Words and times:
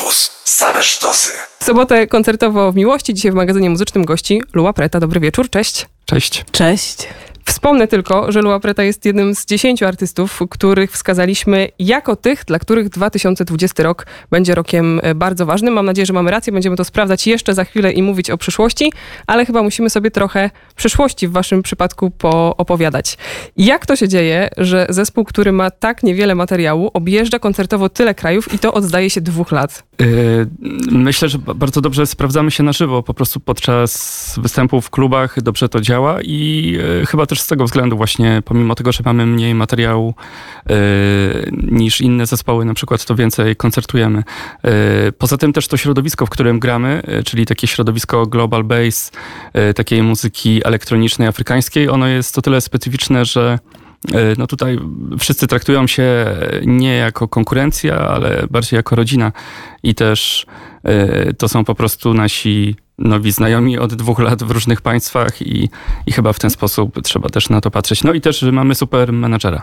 Campus. 0.00 0.30
Same 0.44 0.82
sztosy. 0.82 1.32
Sobotę 1.62 2.06
koncertowo 2.06 2.72
w 2.72 2.76
Miłości, 2.76 3.14
dzisiaj 3.14 3.32
w 3.32 3.34
magazynie 3.34 3.70
muzycznym 3.70 4.04
gości 4.04 4.42
Lua 4.52 4.72
Preta. 4.72 5.00
Dobry 5.00 5.20
wieczór, 5.20 5.50
cześć. 5.50 5.86
Cześć. 6.06 6.44
Cześć. 6.52 7.08
Wspomnę 7.50 7.88
tylko, 7.88 8.32
że 8.32 8.42
Lua 8.42 8.60
Preta 8.60 8.82
jest 8.82 9.04
jednym 9.04 9.34
z 9.34 9.46
dziesięciu 9.46 9.86
artystów, 9.86 10.40
których 10.50 10.92
wskazaliśmy 10.92 11.68
jako 11.78 12.16
tych, 12.16 12.44
dla 12.44 12.58
których 12.58 12.88
2020 12.88 13.82
rok 13.82 14.06
będzie 14.30 14.54
rokiem 14.54 15.00
e, 15.02 15.14
bardzo 15.14 15.46
ważnym. 15.46 15.74
Mam 15.74 15.86
nadzieję, 15.86 16.06
że 16.06 16.12
mamy 16.12 16.30
rację, 16.30 16.52
będziemy 16.52 16.76
to 16.76 16.84
sprawdzać 16.84 17.26
jeszcze 17.26 17.54
za 17.54 17.64
chwilę 17.64 17.92
i 17.92 18.02
mówić 18.02 18.30
o 18.30 18.38
przyszłości, 18.38 18.92
ale 19.26 19.46
chyba 19.46 19.62
musimy 19.62 19.90
sobie 19.90 20.10
trochę 20.10 20.50
przyszłości 20.76 21.28
w 21.28 21.32
waszym 21.32 21.62
przypadku 21.62 22.10
poopowiadać. 22.10 23.18
Jak 23.56 23.86
to 23.86 23.96
się 23.96 24.08
dzieje, 24.08 24.48
że 24.56 24.86
zespół, 24.88 25.24
który 25.24 25.52
ma 25.52 25.70
tak 25.70 26.02
niewiele 26.02 26.34
materiału, 26.34 26.90
objeżdża 26.94 27.38
koncertowo 27.38 27.88
tyle 27.88 28.14
krajów 28.14 28.54
i 28.54 28.58
to 28.58 28.74
oddaje 28.74 29.10
się 29.10 29.20
dwóch 29.20 29.52
lat? 29.52 29.82
Yy, 29.98 30.46
myślę, 30.90 31.28
że 31.28 31.38
bardzo 31.38 31.80
dobrze 31.80 32.06
sprawdzamy 32.06 32.50
się 32.50 32.62
na 32.62 32.72
żywo, 32.72 33.02
po 33.02 33.14
prostu 33.14 33.40
podczas 33.40 34.34
występów 34.42 34.86
w 34.86 34.90
klubach 34.90 35.42
dobrze 35.42 35.68
to 35.68 35.80
działa 35.80 36.22
i 36.22 36.70
yy, 37.00 37.06
chyba 37.06 37.26
też 37.26 37.39
z 37.40 37.46
tego 37.46 37.64
względu 37.64 37.96
właśnie, 37.96 38.42
pomimo 38.44 38.74
tego, 38.74 38.92
że 38.92 39.02
mamy 39.04 39.26
mniej 39.26 39.54
materiału 39.54 40.14
yy, 40.68 40.76
niż 41.52 42.00
inne 42.00 42.26
zespoły, 42.26 42.64
na 42.64 42.74
przykład 42.74 43.04
to 43.04 43.14
więcej 43.14 43.56
koncertujemy. 43.56 44.22
Poza 45.18 45.36
tym 45.36 45.52
też 45.52 45.68
to 45.68 45.76
środowisko, 45.76 46.26
w 46.26 46.30
którym 46.30 46.58
gramy, 46.58 47.02
czyli 47.24 47.46
takie 47.46 47.66
środowisko 47.66 48.26
global 48.26 48.64
bass, 48.64 49.12
takiej 49.74 50.02
muzyki 50.02 50.60
elektronicznej, 50.64 51.28
afrykańskiej, 51.28 51.88
ono 51.88 52.06
jest 52.06 52.38
o 52.38 52.42
tyle 52.42 52.60
specyficzne, 52.60 53.24
że 53.24 53.58
no 54.38 54.46
tutaj 54.46 54.78
wszyscy 55.18 55.46
traktują 55.46 55.86
się 55.86 56.26
nie 56.66 56.96
jako 56.96 57.28
konkurencja, 57.28 57.98
ale 57.98 58.46
bardziej 58.50 58.76
jako 58.76 58.96
rodzina 58.96 59.32
i 59.82 59.94
też 59.94 60.46
to 61.38 61.48
są 61.48 61.64
po 61.64 61.74
prostu 61.74 62.14
nasi 62.14 62.76
nowi 63.00 63.32
znajomi 63.32 63.78
od 63.78 63.94
dwóch 63.94 64.18
lat 64.18 64.42
w 64.42 64.50
różnych 64.50 64.80
państwach 64.80 65.42
i, 65.42 65.70
i 66.06 66.12
chyba 66.12 66.32
w 66.32 66.38
ten 66.38 66.50
sposób 66.50 67.02
trzeba 67.02 67.28
też 67.28 67.48
na 67.48 67.60
to 67.60 67.70
patrzeć. 67.70 68.04
No 68.04 68.12
i 68.12 68.20
też, 68.20 68.42
mamy 68.42 68.74
super 68.74 69.12
menadżera. 69.12 69.62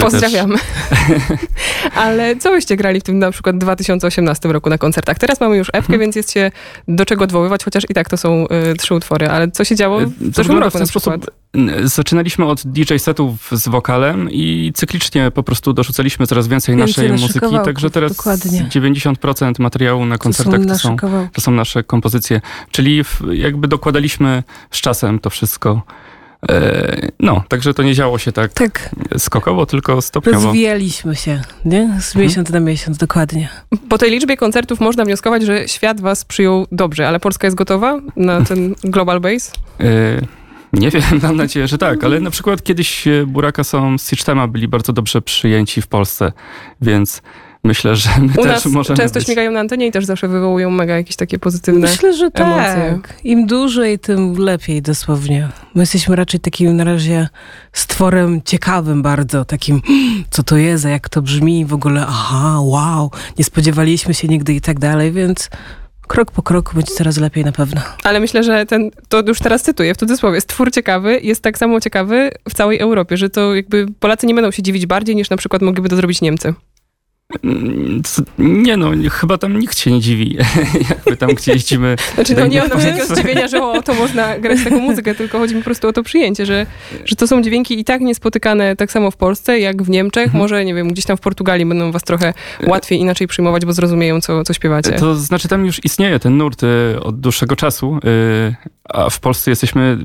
Pozdrawiamy. 0.00 0.54
Też... 0.54 1.38
Ale 1.94 2.36
co 2.36 2.50
byście 2.50 2.76
grali 2.76 3.00
w 3.00 3.02
tym 3.02 3.18
na 3.18 3.30
przykład 3.30 3.58
2018 3.58 4.48
roku 4.48 4.70
na 4.70 4.78
koncertach? 4.78 5.18
Teraz 5.18 5.40
mamy 5.40 5.56
już 5.56 5.68
epkę, 5.68 5.80
hmm. 5.80 6.00
więc 6.00 6.16
jest 6.16 6.32
się 6.32 6.50
do 6.88 7.04
czego 7.04 7.24
odwoływać, 7.24 7.64
chociaż 7.64 7.84
i 7.90 7.94
tak 7.94 8.08
to 8.08 8.16
są 8.16 8.46
y, 8.72 8.74
trzy 8.74 8.94
utwory. 8.94 9.28
Ale 9.28 9.50
co 9.50 9.64
się 9.64 9.76
działo 9.76 10.00
w 10.20 10.34
zeszłym 10.34 10.58
roku 10.58 10.78
w 10.78 10.80
na 10.80 10.86
przykład? 10.86 11.22
Sposób, 11.22 11.30
zaczynaliśmy 11.84 12.44
od 12.44 12.66
DJ 12.66 12.96
setów 12.96 13.50
z 13.52 13.68
wokalem 13.68 14.30
i 14.30 14.72
cyklicznie 14.74 15.30
po 15.30 15.42
prostu 15.42 15.72
dorzucaliśmy 15.72 16.26
coraz 16.26 16.48
więcej, 16.48 16.76
więcej 16.76 17.10
naszej 17.10 17.22
muzyki. 17.22 17.64
Także 17.64 17.90
teraz 17.90 18.16
dokładnie. 18.16 18.68
90% 18.70 19.52
materiału 19.58 20.06
na 20.06 20.18
koncertach 20.18 20.60
to 20.66 20.78
są, 20.78 20.96
to 20.96 21.08
są, 21.08 21.28
to 21.32 21.40
są 21.40 21.52
nasze 21.52 21.84
kompozycje. 21.84 22.40
Czyli 22.70 23.02
jakby 23.32 23.68
dokładaliśmy 23.68 24.42
z 24.70 24.80
czasem 24.80 25.18
to 25.18 25.30
wszystko. 25.30 25.82
E, 26.50 27.08
no, 27.20 27.44
także 27.48 27.74
to 27.74 27.82
nie 27.82 27.94
działo 27.94 28.18
się 28.18 28.32
tak, 28.32 28.52
tak. 28.52 28.90
skokowo, 29.18 29.66
tylko 29.66 30.02
stopniowo. 30.02 30.46
Rozwijaliśmy 30.46 31.16
się, 31.16 31.42
nie? 31.64 31.82
Z 32.00 32.08
mhm. 32.08 32.26
miesiąc 32.26 32.50
na 32.50 32.60
miesiąc, 32.60 32.98
dokładnie. 32.98 33.48
Po 33.88 33.98
tej 33.98 34.10
liczbie 34.10 34.36
koncertów 34.36 34.80
można 34.80 35.04
wnioskować, 35.04 35.42
że 35.42 35.68
świat 35.68 36.00
was 36.00 36.24
przyjął 36.24 36.66
dobrze, 36.72 37.08
ale 37.08 37.20
Polska 37.20 37.46
jest 37.46 37.56
gotowa 37.56 38.00
na 38.16 38.44
ten 38.44 38.74
global 38.84 39.20
base? 39.20 39.52
E, 39.80 40.20
nie 40.72 40.90
wiem, 40.90 41.02
mam 41.22 41.36
nadzieję, 41.36 41.68
że 41.68 41.78
tak, 41.78 42.04
ale 42.04 42.20
na 42.20 42.30
przykład 42.30 42.62
kiedyś 42.62 43.04
Buraka 43.26 43.64
są 43.64 43.98
z 43.98 44.02
Systema 44.02 44.48
byli 44.48 44.68
bardzo 44.68 44.92
dobrze 44.92 45.22
przyjęci 45.22 45.82
w 45.82 45.86
Polsce, 45.86 46.32
więc 46.80 47.22
myślę, 47.66 47.96
że 47.96 48.10
my 48.20 48.32
U 48.32 48.42
też 48.42 48.46
nas 48.46 48.66
możemy 48.66 48.96
często 48.96 49.18
być... 49.18 49.26
śmigają 49.26 49.50
na 49.50 49.60
antenie 49.60 49.86
i 49.86 49.92
też 49.92 50.04
zawsze 50.04 50.28
wywołują 50.28 50.70
mega 50.70 50.96
jakieś 50.96 51.16
takie 51.16 51.38
pozytywne 51.38 51.80
Myślę, 51.80 52.12
że 52.12 52.30
emocje. 52.34 52.98
tak. 53.02 53.16
Im 53.24 53.46
dłużej, 53.46 53.98
tym 53.98 54.34
lepiej 54.38 54.82
dosłownie. 54.82 55.48
My 55.74 55.82
jesteśmy 55.82 56.16
raczej 56.16 56.40
takim 56.40 56.76
na 56.76 56.84
razie 56.84 57.28
stworem 57.72 58.42
ciekawym 58.44 59.02
bardzo, 59.02 59.44
takim 59.44 59.82
co 60.30 60.42
to 60.42 60.56
jest, 60.56 60.84
a 60.84 60.88
jak 60.88 61.08
to 61.08 61.22
brzmi, 61.22 61.64
w 61.64 61.74
ogóle 61.74 62.06
aha, 62.08 62.60
wow, 62.60 63.10
nie 63.38 63.44
spodziewaliśmy 63.44 64.14
się 64.14 64.28
nigdy 64.28 64.54
i 64.54 64.60
tak 64.60 64.78
dalej, 64.78 65.12
więc 65.12 65.50
krok 66.06 66.30
po 66.30 66.42
kroku 66.42 66.74
będzie 66.74 66.92
coraz 66.92 67.16
lepiej 67.16 67.44
na 67.44 67.52
pewno. 67.52 67.80
Ale 68.04 68.20
myślę, 68.20 68.42
że 68.42 68.66
ten, 68.66 68.90
to 69.08 69.22
już 69.26 69.38
teraz 69.38 69.62
cytuję 69.62 69.94
w 69.94 69.96
cudzysłowie, 69.96 70.40
stwór 70.40 70.72
ciekawy 70.72 71.20
jest 71.22 71.42
tak 71.42 71.58
samo 71.58 71.80
ciekawy 71.80 72.30
w 72.48 72.54
całej 72.54 72.78
Europie, 72.78 73.16
że 73.16 73.30
to 73.30 73.54
jakby 73.54 73.86
Polacy 74.00 74.26
nie 74.26 74.34
będą 74.34 74.50
się 74.50 74.62
dziwić 74.62 74.86
bardziej 74.86 75.16
niż 75.16 75.30
na 75.30 75.36
przykład 75.36 75.62
mogliby 75.62 75.88
to 75.88 75.96
zrobić 75.96 76.20
Niemcy. 76.20 76.54
Nie 78.38 78.76
no, 78.76 78.90
chyba 79.10 79.38
tam 79.38 79.58
nikt 79.58 79.78
się 79.78 79.92
nie 79.92 80.00
dziwi, 80.00 80.38
jakby 80.90 81.16
tam 81.16 81.30
gdzie 81.30 81.52
jeździmy. 81.52 81.96
Znaczy 82.14 82.34
no 82.34 82.46
nie 82.46 82.58
mam 82.58 82.70
takiego 82.70 83.06
zdziwienia, 83.06 83.48
że 83.48 83.62
o, 83.62 83.82
to 83.82 83.94
można 83.94 84.38
grać 84.38 84.64
taką 84.64 84.78
muzykę, 84.78 85.14
tylko 85.14 85.38
chodzi 85.38 85.54
mi 85.54 85.60
po 85.60 85.64
prostu 85.64 85.88
o 85.88 85.92
to 85.92 86.02
przyjęcie, 86.02 86.46
że, 86.46 86.66
że 87.04 87.16
to 87.16 87.26
są 87.26 87.42
dźwięki 87.42 87.80
i 87.80 87.84
tak 87.84 88.00
niespotykane 88.00 88.76
tak 88.76 88.92
samo 88.92 89.10
w 89.10 89.16
Polsce, 89.16 89.58
jak 89.58 89.82
w 89.82 89.90
Niemczech. 89.90 90.24
Mhm. 90.24 90.42
Może, 90.42 90.64
nie 90.64 90.74
wiem, 90.74 90.88
gdzieś 90.88 91.04
tam 91.04 91.16
w 91.16 91.20
Portugalii 91.20 91.66
będą 91.66 91.92
was 91.92 92.02
trochę 92.02 92.34
łatwiej 92.66 93.00
inaczej 93.00 93.26
przyjmować, 93.26 93.64
bo 93.64 93.72
zrozumieją, 93.72 94.20
co, 94.20 94.44
co 94.44 94.52
śpiewacie. 94.52 94.92
To 94.92 95.16
znaczy 95.16 95.48
tam 95.48 95.66
już 95.66 95.84
istnieje 95.84 96.18
ten 96.18 96.36
nurt 96.36 96.62
y, 96.62 97.00
od 97.02 97.20
dłuższego 97.20 97.56
czasu, 97.56 97.98
y, 98.50 98.54
a 98.84 99.10
w 99.10 99.20
Polsce 99.20 99.50
jesteśmy 99.50 99.98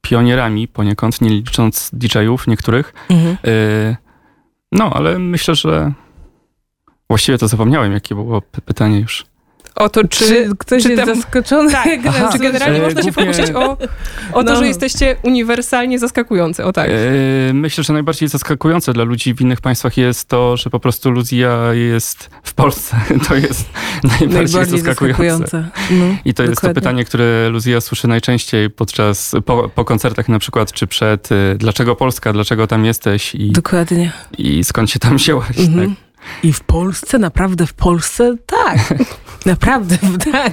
pionierami 0.00 0.68
poniekąd, 0.68 1.20
nie 1.20 1.30
licząc 1.30 1.90
DJ-ów 1.92 2.46
niektórych. 2.46 2.94
Mhm. 3.10 3.36
Y, 3.46 3.96
no, 4.72 4.90
ale 4.94 5.18
myślę, 5.18 5.54
że 5.54 5.92
Właściwie 7.08 7.38
to 7.38 7.48
zapomniałem, 7.48 7.92
jakie 7.92 8.14
było 8.14 8.42
pytanie 8.42 9.00
już. 9.00 9.26
O 9.74 9.88
to, 9.88 10.08
czy, 10.08 10.24
czy 10.24 10.48
ktoś 10.58 10.82
czy 10.82 10.92
jest 10.92 11.04
tam... 11.04 11.14
zaskoczony? 11.16 11.72
Tak. 11.72 12.00
Aha, 12.08 12.28
czy 12.32 12.38
generalnie 12.38 12.80
można 12.80 13.02
się 13.02 13.12
pokusić 13.12 13.50
o, 13.50 13.76
o 14.32 14.44
to, 14.44 14.52
no. 14.52 14.56
że 14.56 14.66
jesteście 14.66 15.16
uniwersalnie 15.22 15.98
zaskakujący, 15.98 16.64
o 16.64 16.72
tak. 16.72 16.90
E, 16.90 17.52
myślę, 17.54 17.84
że 17.84 17.92
najbardziej 17.92 18.28
zaskakujące 18.28 18.92
dla 18.92 19.04
ludzi 19.04 19.34
w 19.34 19.40
innych 19.40 19.60
państwach 19.60 19.96
jest 19.96 20.28
to, 20.28 20.56
że 20.56 20.70
po 20.70 20.80
prostu 20.80 21.10
Luzja 21.10 21.74
jest 21.74 22.30
w 22.42 22.54
Polsce. 22.54 22.96
To 23.28 23.34
jest 23.34 23.66
najbardziej, 24.02 24.28
najbardziej 24.28 24.80
zaskakujące. 24.80 25.38
zaskakujące. 25.38 25.70
No, 25.90 26.04
I 26.24 26.34
to 26.34 26.42
dokładnie. 26.42 26.50
jest 26.50 26.60
to 26.62 26.74
pytanie, 26.74 27.04
które 27.04 27.48
Luzja 27.48 27.80
słyszy 27.80 28.08
najczęściej 28.08 28.70
podczas, 28.70 29.34
po, 29.44 29.68
po 29.68 29.84
koncertach 29.84 30.28
na 30.28 30.38
przykład, 30.38 30.72
czy 30.72 30.86
przed, 30.86 31.32
y, 31.32 31.56
dlaczego 31.58 31.96
Polska, 31.96 32.32
dlaczego 32.32 32.66
tam 32.66 32.84
jesteś? 32.84 33.34
I, 33.34 33.52
dokładnie. 33.52 34.12
I 34.38 34.64
skąd 34.64 34.90
się 34.90 34.98
tam 34.98 35.16
wzięłaś, 35.16 35.58
mhm. 35.58 35.88
tak? 35.88 36.03
I 36.42 36.52
w 36.52 36.60
Polsce? 36.60 37.18
Naprawdę 37.18 37.66
w 37.66 37.74
Polsce? 37.74 38.36
Tak. 38.46 38.78
Naprawdę, 39.46 39.96
tak. 40.32 40.52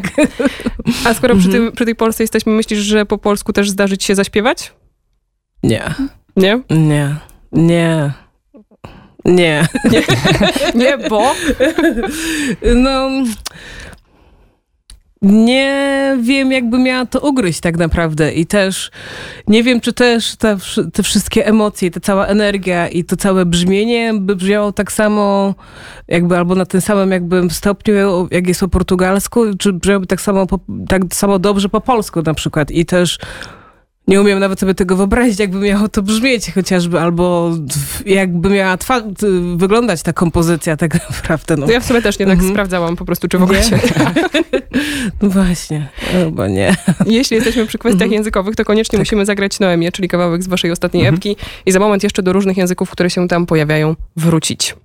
A 1.05 1.13
skoro 1.13 1.35
przy, 1.35 1.49
tym, 1.49 1.71
przy 1.71 1.85
tej 1.85 1.95
Polsce 1.95 2.23
jesteśmy, 2.23 2.53
myślisz, 2.53 2.79
że 2.79 3.05
po 3.05 3.17
polsku 3.17 3.53
też 3.53 3.69
zdarzy 3.69 3.97
ci 3.97 4.07
się 4.07 4.15
zaśpiewać? 4.15 4.73
Nie. 5.63 5.93
Nie? 6.35 6.61
Nie. 6.69 7.15
Nie. 7.51 8.13
Nie. 9.25 9.67
Nie, 9.91 10.03
nie 10.75 10.97
bo? 10.97 11.35
No 12.75 13.09
nie 15.21 16.17
wiem, 16.21 16.51
jakby 16.51 16.79
miała 16.79 17.05
to 17.05 17.19
ugryźć 17.19 17.59
tak 17.59 17.77
naprawdę 17.77 18.33
i 18.33 18.45
też 18.45 18.91
nie 19.47 19.63
wiem, 19.63 19.81
czy 19.81 19.93
też 19.93 20.35
te, 20.35 20.57
te 20.93 21.03
wszystkie 21.03 21.47
emocje, 21.47 21.91
ta 21.91 21.99
cała 21.99 22.25
energia 22.25 22.87
i 22.87 23.03
to 23.03 23.17
całe 23.17 23.45
brzmienie 23.45 24.13
by 24.13 24.35
brzmiało 24.35 24.71
tak 24.71 24.91
samo 24.91 25.55
jakby 26.07 26.37
albo 26.37 26.55
na 26.55 26.65
tym 26.65 26.81
samym 26.81 27.11
jakby 27.11 27.49
stopniu, 27.49 28.27
jak 28.31 28.47
jest 28.47 28.59
po 28.59 28.67
portugalsku, 28.67 29.57
czy 29.59 29.73
brzmiałoby 29.73 30.07
tak 30.07 30.21
samo, 30.21 30.47
tak 30.87 31.01
samo 31.13 31.39
dobrze 31.39 31.69
po 31.69 31.81
polsku 31.81 32.21
na 32.21 32.33
przykład. 32.33 32.71
I 32.71 32.85
też 32.85 33.19
nie 34.07 34.21
umiem 34.21 34.39
nawet 34.39 34.59
sobie 34.59 34.75
tego 34.75 34.95
wyobrazić, 34.95 35.39
jakby 35.39 35.59
miało 35.59 35.89
to 35.89 36.01
brzmieć 36.01 36.51
chociażby, 36.51 36.99
albo 36.99 37.51
jakby 38.05 38.49
miała 38.49 38.77
wyglądać 39.55 40.03
ta 40.03 40.13
kompozycja 40.13 40.77
tak 40.77 40.93
naprawdę. 41.09 41.55
No. 41.57 41.71
Ja 41.71 41.79
w 41.79 41.85
sumie 41.85 42.01
też 42.01 42.19
nie 42.19 42.25
tak 42.25 42.33
mhm. 42.33 42.51
sprawdzałam 42.51 42.95
po 42.95 43.05
prostu, 43.05 43.27
czy 43.27 43.37
w 43.37 43.43
ogóle 43.43 43.63
się... 43.63 43.79
no 45.21 45.29
właśnie, 45.29 45.89
chyba 46.11 46.47
nie. 46.47 46.75
Jeśli 47.05 47.35
jesteśmy 47.35 47.65
przy 47.65 47.77
kwestiach 47.77 48.01
mhm. 48.01 48.13
językowych, 48.13 48.55
to 48.55 48.65
koniecznie 48.65 48.97
tak. 48.97 49.01
musimy 49.01 49.25
zagrać 49.25 49.59
Noemię, 49.59 49.91
czyli 49.91 50.07
kawałek 50.07 50.43
z 50.43 50.47
waszej 50.47 50.71
ostatniej 50.71 51.01
mhm. 51.01 51.15
epki 51.15 51.35
i 51.65 51.71
za 51.71 51.79
moment 51.79 52.03
jeszcze 52.03 52.23
do 52.23 52.33
różnych 52.33 52.57
języków, 52.57 52.89
które 52.89 53.09
się 53.09 53.27
tam 53.27 53.45
pojawiają, 53.45 53.95
wrócić. 54.15 54.75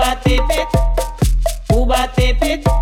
Cuba 0.00 0.18
tip 0.24 0.44
it, 0.48 0.68
Cuba 1.68 2.10
tip 2.16 2.42
it. 2.42 2.79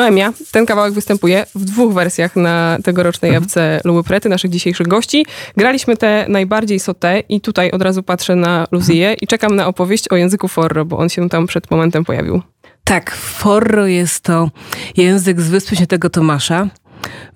Noemia, 0.00 0.32
ten 0.50 0.66
kawałek 0.66 0.92
występuje 0.92 1.46
w 1.54 1.64
dwóch 1.64 1.94
wersjach 1.94 2.36
na 2.36 2.78
tegorocznej 2.84 3.32
jawce 3.32 3.80
Luby 3.84 4.04
Prety, 4.04 4.28
naszych 4.28 4.50
dzisiejszych 4.50 4.88
gości. 4.88 5.26
Graliśmy 5.56 5.96
te 5.96 6.26
najbardziej 6.28 6.80
sote 6.80 7.22
i 7.28 7.40
tutaj 7.40 7.70
od 7.70 7.82
razu 7.82 8.02
patrzę 8.02 8.36
na 8.36 8.66
Luzię 8.70 9.16
i 9.20 9.26
czekam 9.26 9.56
na 9.56 9.66
opowieść 9.66 10.08
o 10.08 10.16
języku 10.16 10.48
forro, 10.48 10.84
bo 10.84 10.98
on 10.98 11.08
się 11.08 11.28
tam 11.28 11.46
przed 11.46 11.70
momentem 11.70 12.04
pojawił. 12.04 12.42
Tak, 12.84 13.10
Forro 13.14 13.86
jest 13.86 14.20
to 14.20 14.50
język 14.96 15.40
z 15.40 15.48
Wyspy 15.48 15.76
Świętego 15.76 16.10
Tomasza. 16.10 16.68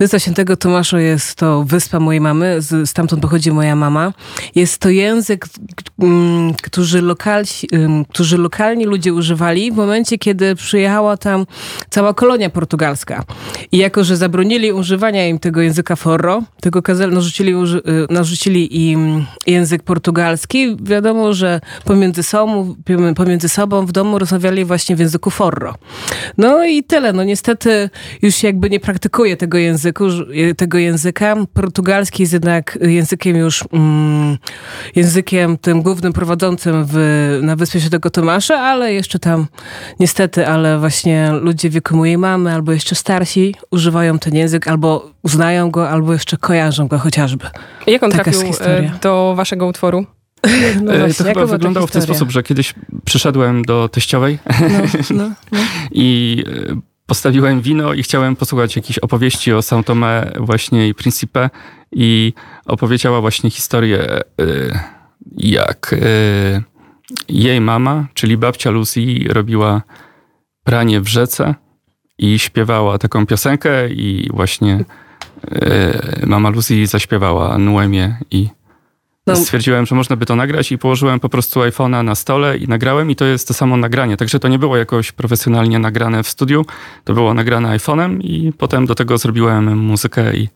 Wyspa 0.00 0.18
Świętego 0.18 0.56
Tomasza 0.56 1.00
jest 1.00 1.34
to 1.34 1.64
wyspa 1.64 2.00
mojej 2.00 2.20
mamy, 2.20 2.62
z, 2.62 2.90
stamtąd 2.90 3.22
pochodzi 3.22 3.52
moja 3.52 3.76
mama. 3.76 4.12
Jest 4.54 4.78
to 4.78 4.88
język, 4.88 5.46
mm, 5.98 6.48
ym, 7.74 8.04
którzy 8.04 8.38
lokalni 8.38 8.84
ludzie 8.84 9.14
używali 9.14 9.72
w 9.72 9.74
momencie, 9.74 10.18
kiedy 10.18 10.54
przyjechała 10.54 11.16
tam 11.16 11.46
cała 11.90 12.14
kolonia 12.14 12.50
portugalska. 12.50 13.24
I 13.72 13.78
jako, 13.78 14.04
że 14.04 14.16
zabronili 14.16 14.72
używania 14.72 15.28
im 15.28 15.38
tego 15.38 15.60
języka 15.60 15.96
forro, 15.96 16.42
tylko 16.60 16.82
kazali, 16.82 17.14
narzucili, 17.14 17.52
y, 17.52 17.82
narzucili 18.10 18.90
im 18.90 19.26
język 19.46 19.82
portugalski, 19.82 20.76
wiadomo, 20.82 21.32
że 21.32 21.60
pomiędzy 21.84 22.22
sobą, 22.22 22.74
pomiędzy 23.16 23.48
sobą 23.48 23.86
w 23.86 23.92
domu 23.92 24.18
rozmawiali 24.18 24.64
właśnie 24.64 24.96
w 24.96 24.98
języku 24.98 25.30
forro. 25.30 25.74
No 26.38 26.64
i 26.64 26.84
tyle. 26.84 27.12
No 27.12 27.24
niestety 27.24 27.90
już 28.22 28.42
jakby 28.42 28.70
nie 28.70 28.80
praktykuje 28.80 29.36
tego 29.36 29.53
języku, 29.58 30.10
ż- 30.10 30.56
tego 30.56 30.78
języka. 30.78 31.36
Portugalski 31.54 32.22
jest 32.22 32.32
jednak 32.32 32.78
językiem 32.80 33.36
już 33.36 33.64
mm, 33.72 34.38
językiem 34.96 35.58
tym 35.58 35.82
głównym 35.82 36.12
prowadzącym 36.12 36.84
w, 36.88 37.38
na 37.42 37.56
Wyspie 37.56 37.80
Świętego 37.80 38.10
Tomasza, 38.10 38.54
ale 38.60 38.92
jeszcze 38.92 39.18
tam 39.18 39.46
niestety, 40.00 40.46
ale 40.48 40.78
właśnie 40.78 41.30
ludzie 41.40 41.70
w 41.70 41.72
wieku 41.72 41.96
mojej 41.96 42.18
mamy 42.18 42.52
albo 42.52 42.72
jeszcze 42.72 42.94
starsi 42.94 43.54
używają 43.70 44.18
ten 44.18 44.34
język, 44.34 44.68
albo 44.68 45.10
uznają 45.22 45.70
go, 45.70 45.90
albo 45.90 46.12
jeszcze 46.12 46.36
kojarzą 46.36 46.86
go 46.88 46.98
chociażby. 46.98 47.46
Jak 47.86 48.02
on 48.02 48.10
Taka 48.10 48.24
trafił 48.24 48.52
e, 48.60 48.90
do 49.02 49.34
waszego 49.36 49.66
utworu? 49.66 50.06
No 50.82 50.92
E, 50.94 50.98
właśnie, 50.98 51.14
to 51.14 51.24
chyba 51.24 51.46
wyglądało 51.46 51.86
w 51.86 51.90
ten 51.90 52.02
sposób, 52.02 52.30
że 52.30 52.42
kiedyś 52.42 52.74
przyszedłem 53.04 53.62
do 53.62 53.88
teściowej 53.88 54.38
No, 54.60 54.68
no, 55.10 55.28
no. 55.52 55.58
i 55.92 56.44
e, 56.70 56.76
postawiłem 57.06 57.60
wino 57.60 57.94
i 57.94 58.02
chciałem 58.02 58.36
posłuchać 58.36 58.76
jakiejś 58.76 58.98
opowieści 58.98 59.52
o 59.52 59.58
São 59.58 59.82
Tomé 59.82 60.40
właśnie 60.40 60.88
i 60.88 60.94
Principe 60.94 61.50
i 61.92 62.32
opowiedziała 62.66 63.20
właśnie 63.20 63.50
historię 63.50 64.00
e, 64.00 64.22
jak 65.36 65.94
e, 66.02 66.62
jej 67.28 67.60
mama, 67.60 68.06
czyli 68.14 68.36
babcia 68.36 68.70
Lucy 68.70 69.00
robiła 69.28 69.82
pranie 70.64 71.00
w 71.00 71.08
rzece 71.08 71.54
i 72.18 72.38
śpiewała 72.38 72.98
taką 72.98 73.26
piosenkę 73.26 73.88
i 73.88 74.28
właśnie 74.32 74.84
e, 75.50 76.26
mama 76.26 76.50
Lucy 76.50 76.86
zaśpiewała 76.86 77.58
Nuemię 77.58 78.16
i 78.30 78.48
No. 79.26 79.36
stwierdziłem, 79.36 79.86
że 79.86 79.94
można 79.94 80.16
by 80.16 80.26
to 80.26 80.36
nagrać 80.36 80.72
i 80.72 80.78
położyłem 80.78 81.20
po 81.20 81.28
prostu 81.28 81.60
iPhone'a 81.60 82.04
na 82.04 82.14
stole 82.14 82.56
i 82.56 82.68
nagrałem 82.68 83.10
i 83.10 83.16
to 83.16 83.24
jest 83.24 83.48
to 83.48 83.54
samo 83.54 83.76
nagranie. 83.76 84.16
Także 84.16 84.40
to 84.40 84.48
nie 84.48 84.58
było 84.58 84.76
jakoś 84.76 85.12
profesjonalnie 85.12 85.78
nagrane 85.78 86.22
w 86.22 86.28
studiu, 86.28 86.66
to 87.04 87.14
było 87.14 87.34
nagrane 87.34 87.78
iPhone'em 87.78 88.18
i 88.20 88.52
potem 88.58 88.86
do 88.86 88.94
tego 88.94 89.18
zrobiłem 89.18 89.78
muzykę 89.78 90.36
i, 90.36 90.48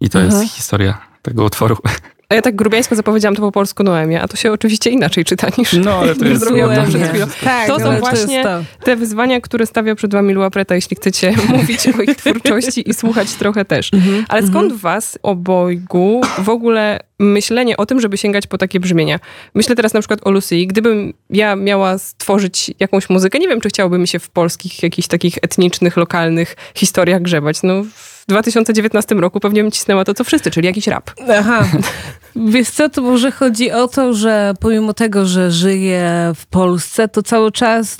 i 0.00 0.08
to 0.08 0.18
Aha. 0.18 0.26
jest 0.26 0.54
historia 0.54 0.98
tego 1.22 1.44
utworu. 1.44 1.76
A 2.28 2.34
ja 2.34 2.42
tak 2.42 2.56
grubiańsko 2.56 2.96
zapowiedziałam 2.96 3.36
to 3.36 3.42
po 3.42 3.52
polsku 3.52 3.82
Noemia, 3.82 4.22
a 4.22 4.28
to 4.28 4.36
się 4.36 4.52
oczywiście 4.52 4.90
inaczej 4.90 5.24
czyta 5.24 5.48
niż 5.58 5.72
No, 5.72 5.94
ale 5.94 6.14
to 6.14 6.24
jest... 6.28 6.40
zrobiłam 6.40 6.88
przed 6.88 7.08
chwilą. 7.08 7.26
Tak, 7.44 7.66
To 7.66 7.78
są 7.78 7.84
ale 7.84 7.94
jest 7.94 8.08
właśnie 8.08 8.42
to. 8.42 8.64
te 8.84 8.96
wyzwania, 8.96 9.40
które 9.40 9.66
stawia 9.66 9.94
przed 9.94 10.12
wami 10.12 10.34
Lua 10.34 10.50
Preta, 10.50 10.74
jeśli 10.74 10.96
chcecie 10.96 11.34
mówić 11.56 11.86
o 11.98 12.02
ich 12.02 12.16
twórczości 12.16 12.90
i 12.90 12.94
słuchać 12.94 13.32
trochę 13.32 13.64
też. 13.64 13.94
Mhm, 13.94 14.24
Ale 14.28 14.46
skąd 14.46 14.72
w 14.72 14.80
was 14.80 15.18
obojgu 15.22 16.20
w 16.38 16.48
ogóle 16.48 17.00
myślenie 17.18 17.76
o 17.76 17.86
tym, 17.86 18.00
żeby 18.00 18.16
sięgać 18.16 18.46
po 18.46 18.58
takie 18.58 18.80
brzmienia? 18.80 19.20
Myślę 19.54 19.76
teraz 19.76 19.94
na 19.94 20.00
przykład 20.00 20.20
o 20.26 20.30
Lucy. 20.30 20.56
Gdybym 20.66 21.12
ja 21.30 21.56
miała 21.56 21.98
stworzyć 21.98 22.74
jakąś 22.80 23.10
muzykę, 23.10 23.38
nie 23.38 23.48
wiem, 23.48 23.60
czy 23.60 23.68
chciałoby 23.68 23.98
mi 23.98 24.08
się 24.08 24.18
w 24.18 24.30
polskich, 24.30 24.82
jakichś 24.82 25.08
takich 25.08 25.38
etnicznych, 25.42 25.96
lokalnych 25.96 26.56
historiach 26.74 27.22
grzebać. 27.22 27.62
No, 27.62 27.84
w 28.28 28.28
2019 28.28 29.14
roku 29.14 29.40
pewnie 29.40 29.62
bym 29.62 29.72
cisnęła 29.72 30.04
to, 30.04 30.14
co 30.14 30.24
wszyscy, 30.24 30.50
czyli 30.50 30.66
jakiś 30.66 30.86
rap. 30.86 31.10
Aha. 31.38 31.64
Wiesz 32.36 32.70
co, 32.70 32.88
to 32.88 33.02
może 33.02 33.30
chodzi 33.30 33.72
o 33.72 33.88
to, 33.88 34.14
że 34.14 34.54
pomimo 34.60 34.94
tego, 34.94 35.26
że 35.26 35.50
żyję 35.50 36.32
w 36.34 36.46
Polsce, 36.46 37.08
to 37.08 37.22
cały 37.22 37.52
czas 37.52 37.98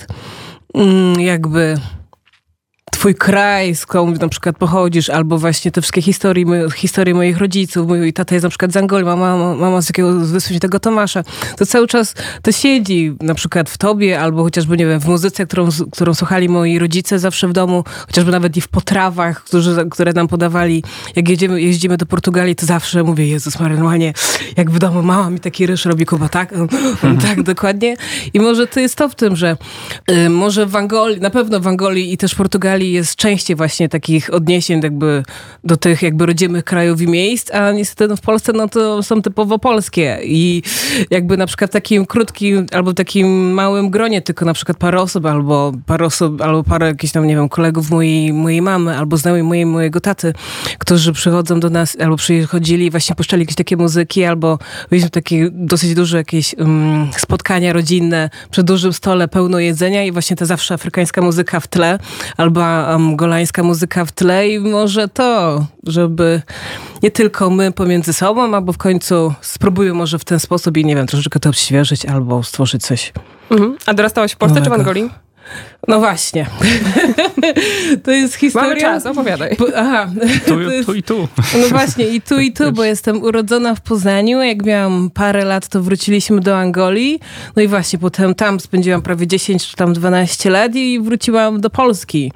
mm, 0.75 1.21
jakby 1.21 1.77
twój 2.99 3.15
kraj, 3.15 3.75
skąd 3.75 4.21
na 4.21 4.29
przykład 4.29 4.57
pochodzisz, 4.57 5.11
albo 5.11 5.39
właśnie 5.39 5.71
te 5.71 5.81
wszystkie 5.81 6.03
historie, 6.03 6.69
historie 6.77 7.15
moich 7.15 7.39
rodziców, 7.39 7.89
mój 7.89 8.13
tata 8.13 8.35
jest 8.35 8.43
na 8.43 8.49
przykład 8.49 8.73
z 8.73 8.77
Angolii, 8.77 9.07
mama, 9.07 9.55
mama 9.55 9.83
z 9.83 9.89
jakiego 9.89 10.25
z 10.25 10.45
Świętego 10.45 10.81
Tomasza, 10.81 11.23
to 11.57 11.67
cały 11.67 11.87
czas 11.87 12.15
to 12.43 12.53
siedzi 12.53 13.15
na 13.21 13.35
przykład 13.35 13.71
w 13.71 13.79
tobie, 13.79 14.21
albo 14.21 14.43
chociażby, 14.43 14.77
nie 14.77 14.87
wiem, 14.87 15.01
w 15.01 15.07
muzyce, 15.07 15.47
którą, 15.47 15.69
którą 15.93 16.15
słuchali 16.15 16.49
moi 16.49 16.79
rodzice 16.79 17.19
zawsze 17.19 17.49
w 17.49 17.53
domu, 17.53 17.85
chociażby 18.07 18.33
nawet 18.33 18.57
i 18.57 18.61
w 18.61 18.69
potrawach, 18.69 19.45
którzy, 19.45 19.87
które 19.91 20.13
nam 20.13 20.29
podawali, 20.29 20.85
jak 21.17 21.29
jedziemy, 21.29 21.63
jeździmy 21.63 21.97
do 21.97 22.07
Portugalii, 22.07 22.57
to 22.57 22.67
zawsze 22.67 23.03
mówię, 23.03 23.29
Jezus 23.29 23.61
Maria, 23.61 23.77
normalnie 23.77 24.13
jak 24.57 24.71
w 24.71 24.79
domu 24.79 25.03
mama 25.03 25.31
mi 25.31 25.41
taki 25.41 25.67
ryż 25.67 25.85
robi, 25.85 26.07
Kuba, 26.07 26.29
tak? 26.29 26.55
tak, 27.29 27.43
dokładnie. 27.43 27.97
I 28.35 28.41
może 28.41 28.67
to 28.67 28.81
jest 28.81 28.97
to 28.97 29.09
w 29.09 29.15
tym, 29.15 29.37
że 29.37 29.57
y, 30.11 30.31
może 30.31 30.67
w 30.67 30.77
Angolii, 30.77 31.21
na 31.21 31.31
pewno 31.31 31.61
w 31.61 31.67
Angolii 31.67 32.13
i 32.13 32.17
też 32.17 32.33
w 32.33 32.37
Portugalii 32.37 32.86
jest 32.93 33.17
częściej 33.17 33.57
właśnie 33.57 33.89
takich 33.89 34.35
odniesień 34.35 34.81
jakby 34.83 35.23
do 35.65 35.77
tych 35.77 36.03
jakby 36.03 36.27
rodzimych 36.27 36.65
krajów 36.65 37.01
i 37.01 37.09
miejsc, 37.09 37.55
a 37.55 37.73
niestety 37.73 38.09
no, 38.09 38.17
w 38.17 38.21
Polsce 38.21 38.53
no 38.53 38.69
to 38.69 39.03
są 39.03 39.23
typowo 39.23 39.59
polskie. 39.59 40.19
I 40.25 40.63
jakby 41.11 41.37
na 41.37 41.47
przykład 41.47 41.71
w 41.71 41.73
takim 41.73 42.07
krótkim 42.07 42.67
albo 42.73 42.93
takim 42.95 43.53
małym 43.53 43.91
gronie 43.91 44.23
tylko 44.23 44.45
na 44.45 44.55
przykład 44.55 44.79
parę 44.79 45.01
osób 45.01 45.27
albo 45.27 45.73
parę 45.87 46.07
osób, 46.07 46.41
albo 46.41 46.65
parę 46.65 46.87
jakichś 46.87 47.13
tam, 47.13 47.27
nie 47.27 47.37
wiem, 47.37 47.49
kolegów 47.49 47.91
mojej, 47.91 48.33
mojej 48.33 48.63
mamy 48.63 48.99
albo 48.99 49.17
znajomych 49.17 49.45
mojej, 49.45 49.67
mojego 49.67 50.01
taty, 50.01 50.33
którzy 50.79 51.13
przychodzą 51.13 51.61
do 51.61 51.71
nas 51.71 51.97
albo 52.01 52.17
przychodzili 52.17 52.91
właśnie 52.91 53.17
puszczali 53.17 53.43
jakieś 53.43 53.57
takie 53.57 53.77
muzyki 53.77 54.25
albo 54.25 54.59
mieliśmy 54.93 55.11
takie 55.11 55.49
dosyć 55.53 55.95
duże 55.95 56.17
jakieś 56.17 56.55
um, 56.59 57.09
spotkania 57.17 57.73
rodzinne 57.73 58.31
przy 58.51 58.63
dużym 58.63 58.93
stole 58.93 59.29
pełno 59.29 59.59
jedzenia 59.59 60.05
i 60.05 60.13
właśnie 60.13 60.37
ta 60.37 60.45
zawsze 60.45 60.75
afrykańska 60.75 61.23
muzyka 61.23 61.61
w 61.61 61.69
tle 61.69 61.99
albo 62.37 62.66
um, 62.91 63.17
golańska 63.17 63.63
muzyka 63.63 64.05
w 64.05 64.13
tle 64.13 64.49
i 64.49 64.59
może 64.59 65.09
to, 65.09 65.67
żeby 65.87 66.43
nie 67.03 67.11
tylko 67.11 67.51
my 67.51 67.73
pomiędzy 67.73 68.13
sobą, 68.13 68.55
albo 68.55 68.73
w 68.73 68.79
końcu 68.79 69.35
spróbuję 69.41 69.95
może 69.95 70.19
w 70.19 70.25
ten 70.25 70.41
sposób 70.41 70.77
i 70.77 70.85
nie 70.85 70.97
wiem, 70.97 71.07
troszeczkę 71.07 71.41
to 71.41 71.49
odświeżyć 71.49 72.07
albo 72.07 72.43
stworzyć 72.43 72.83
coś. 72.83 73.13
Mhm. 73.51 73.77
A 73.87 73.95
dorastałaś 73.95 74.33
w 74.33 74.37
Polsce 74.37 74.61
czy 74.61 74.65
w 74.65 74.65
Nowego. 74.65 74.91
Angolii? 74.91 75.26
No 75.89 75.99
właśnie. 75.99 76.47
to 78.05 78.11
jest 78.11 78.35
historia... 78.35 78.69
Mamy 78.69 78.81
czas, 78.81 79.07
opowiadaj. 79.07 79.57
Po, 79.57 79.67
aha. 79.77 80.11
Tu, 80.47 80.61
jest- 80.71 80.87
tu 80.87 80.95
i 80.95 81.03
tu. 81.03 81.29
No 81.63 81.69
właśnie, 81.69 82.09
i 82.09 82.21
tu, 82.21 82.41
i 82.41 82.53
tu, 82.53 82.73
bo 82.73 82.85
jestem 82.85 83.23
urodzona 83.23 83.75
w 83.75 83.81
Poznaniu. 83.81 84.43
Jak 84.43 84.65
miałam 84.65 85.11
parę 85.11 85.45
lat, 85.45 85.69
to 85.69 85.83
wróciliśmy 85.83 86.41
do 86.41 86.59
Angolii. 86.59 87.21
No 87.57 87.63
i 87.63 87.69
właśnie 87.69 87.99
potem 87.99 88.35
tam 88.35 88.61
spędziłam 88.61 89.03
prawie 89.03 89.27
10 89.27 89.67
czy 89.67 89.77
tam 89.77 89.93
12 89.93 90.51
lat 90.51 90.75
i 90.75 91.01
wróciłam 91.01 91.61
do 91.61 91.71
Polski. 91.71 92.33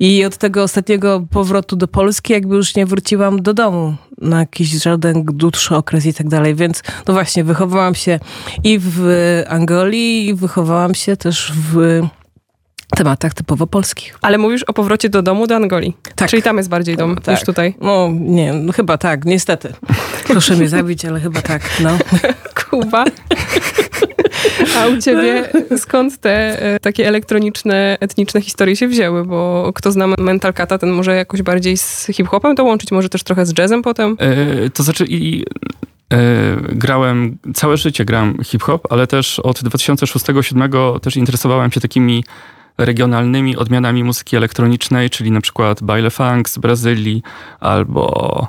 I 0.00 0.24
od 0.24 0.36
tego 0.36 0.62
ostatniego 0.62 1.26
powrotu 1.30 1.76
do 1.76 1.88
Polski 1.88 2.32
jakby 2.32 2.56
już 2.56 2.74
nie 2.74 2.86
wróciłam 2.86 3.42
do 3.42 3.54
domu 3.54 3.94
na 4.18 4.38
jakiś 4.38 4.68
żaden 4.68 5.24
dłuższy 5.24 5.76
okres 5.76 6.06
i 6.06 6.14
tak 6.14 6.28
dalej. 6.28 6.54
Więc 6.54 6.82
no 7.08 7.14
właśnie, 7.14 7.44
wychowałam 7.44 7.94
się 7.94 8.20
i 8.64 8.78
w 8.82 9.08
Angolii, 9.48 10.28
i 10.28 10.34
wychowałam 10.34 10.94
się 10.94 11.16
też 11.16 11.52
w 11.72 12.02
tematach 12.96 13.34
typowo 13.34 13.66
polskich. 13.66 14.18
Ale 14.22 14.38
mówisz 14.38 14.62
o 14.62 14.72
powrocie 14.72 15.08
do 15.08 15.22
domu, 15.22 15.46
do 15.46 15.56
Angolii. 15.56 15.96
Tak. 16.14 16.30
Czyli 16.30 16.42
tam 16.42 16.56
jest 16.56 16.68
bardziej 16.68 16.96
dom 16.96 17.16
Tak. 17.16 17.34
niż 17.34 17.44
tutaj. 17.44 17.74
No 17.80 18.08
nie, 18.20 18.52
no 18.52 18.72
chyba 18.72 18.98
tak, 18.98 19.24
niestety. 19.24 19.72
Proszę 20.26 20.56
mnie 20.56 20.68
zabić, 20.68 21.04
ale 21.04 21.20
chyba 21.20 21.42
tak, 21.42 21.62
no. 21.80 21.98
Kuba. 22.70 23.04
A 24.78 24.86
u 24.86 25.00
ciebie 25.00 25.48
skąd 25.76 26.20
te 26.20 26.62
e, 26.62 26.80
takie 26.80 27.08
elektroniczne, 27.08 27.96
etniczne 28.00 28.40
historie 28.40 28.76
się 28.76 28.88
wzięły? 28.88 29.24
Bo 29.24 29.72
kto 29.74 29.92
zna 29.92 30.06
Mental 30.06 30.54
Cata, 30.54 30.78
ten 30.78 30.90
może 30.90 31.16
jakoś 31.16 31.42
bardziej 31.42 31.76
z 31.76 32.06
hip-hopem 32.12 32.56
to 32.56 32.64
łączyć, 32.64 32.92
może 32.92 33.08
też 33.08 33.22
trochę 33.22 33.46
z 33.46 33.58
jazzem 33.58 33.82
potem? 33.82 34.16
E, 34.18 34.70
to 34.70 34.82
znaczy 34.82 35.04
i 35.08 35.44
e, 36.12 36.16
grałem, 36.72 37.38
całe 37.54 37.76
życie 37.76 38.04
grałem 38.04 38.38
hip-hop, 38.44 38.86
ale 38.90 39.06
też 39.06 39.38
od 39.38 39.62
2006-2007 39.62 41.00
też 41.00 41.16
interesowałem 41.16 41.72
się 41.72 41.80
takimi 41.80 42.24
regionalnymi 42.78 43.56
odmianami 43.56 44.04
muzyki 44.04 44.36
elektronicznej, 44.36 45.10
czyli 45.10 45.30
na 45.30 45.40
przykład 45.40 45.82
baile 45.82 46.10
funk 46.10 46.48
z 46.48 46.58
Brazylii 46.58 47.22
albo 47.60 48.48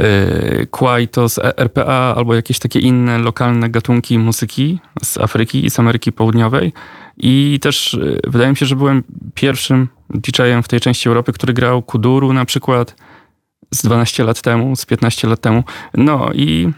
e, 0.00 0.66
kwaito 0.66 1.28
z 1.28 1.38
RPA, 1.38 2.14
albo 2.16 2.34
jakieś 2.34 2.58
takie 2.58 2.78
inne 2.78 3.18
lokalne 3.18 3.70
gatunki 3.70 4.18
muzyki 4.18 4.80
z 5.02 5.18
Afryki 5.18 5.64
i 5.64 5.70
z 5.70 5.78
Ameryki 5.78 6.12
Południowej. 6.12 6.72
I 7.16 7.58
też 7.62 7.94
e, 7.94 8.30
wydaje 8.30 8.50
mi 8.50 8.56
się, 8.56 8.66
że 8.66 8.76
byłem 8.76 9.02
pierwszym 9.34 9.88
DJ-em 10.10 10.62
w 10.62 10.68
tej 10.68 10.80
części 10.80 11.08
Europy, 11.08 11.32
który 11.32 11.52
grał 11.52 11.82
kuduru 11.82 12.32
na 12.32 12.44
przykład 12.44 12.96
z 13.74 13.82
12 13.82 14.24
lat 14.24 14.42
temu, 14.42 14.76
z 14.76 14.86
15 14.86 15.28
lat 15.28 15.40
temu. 15.40 15.64
No 15.94 16.30
i, 16.34 16.68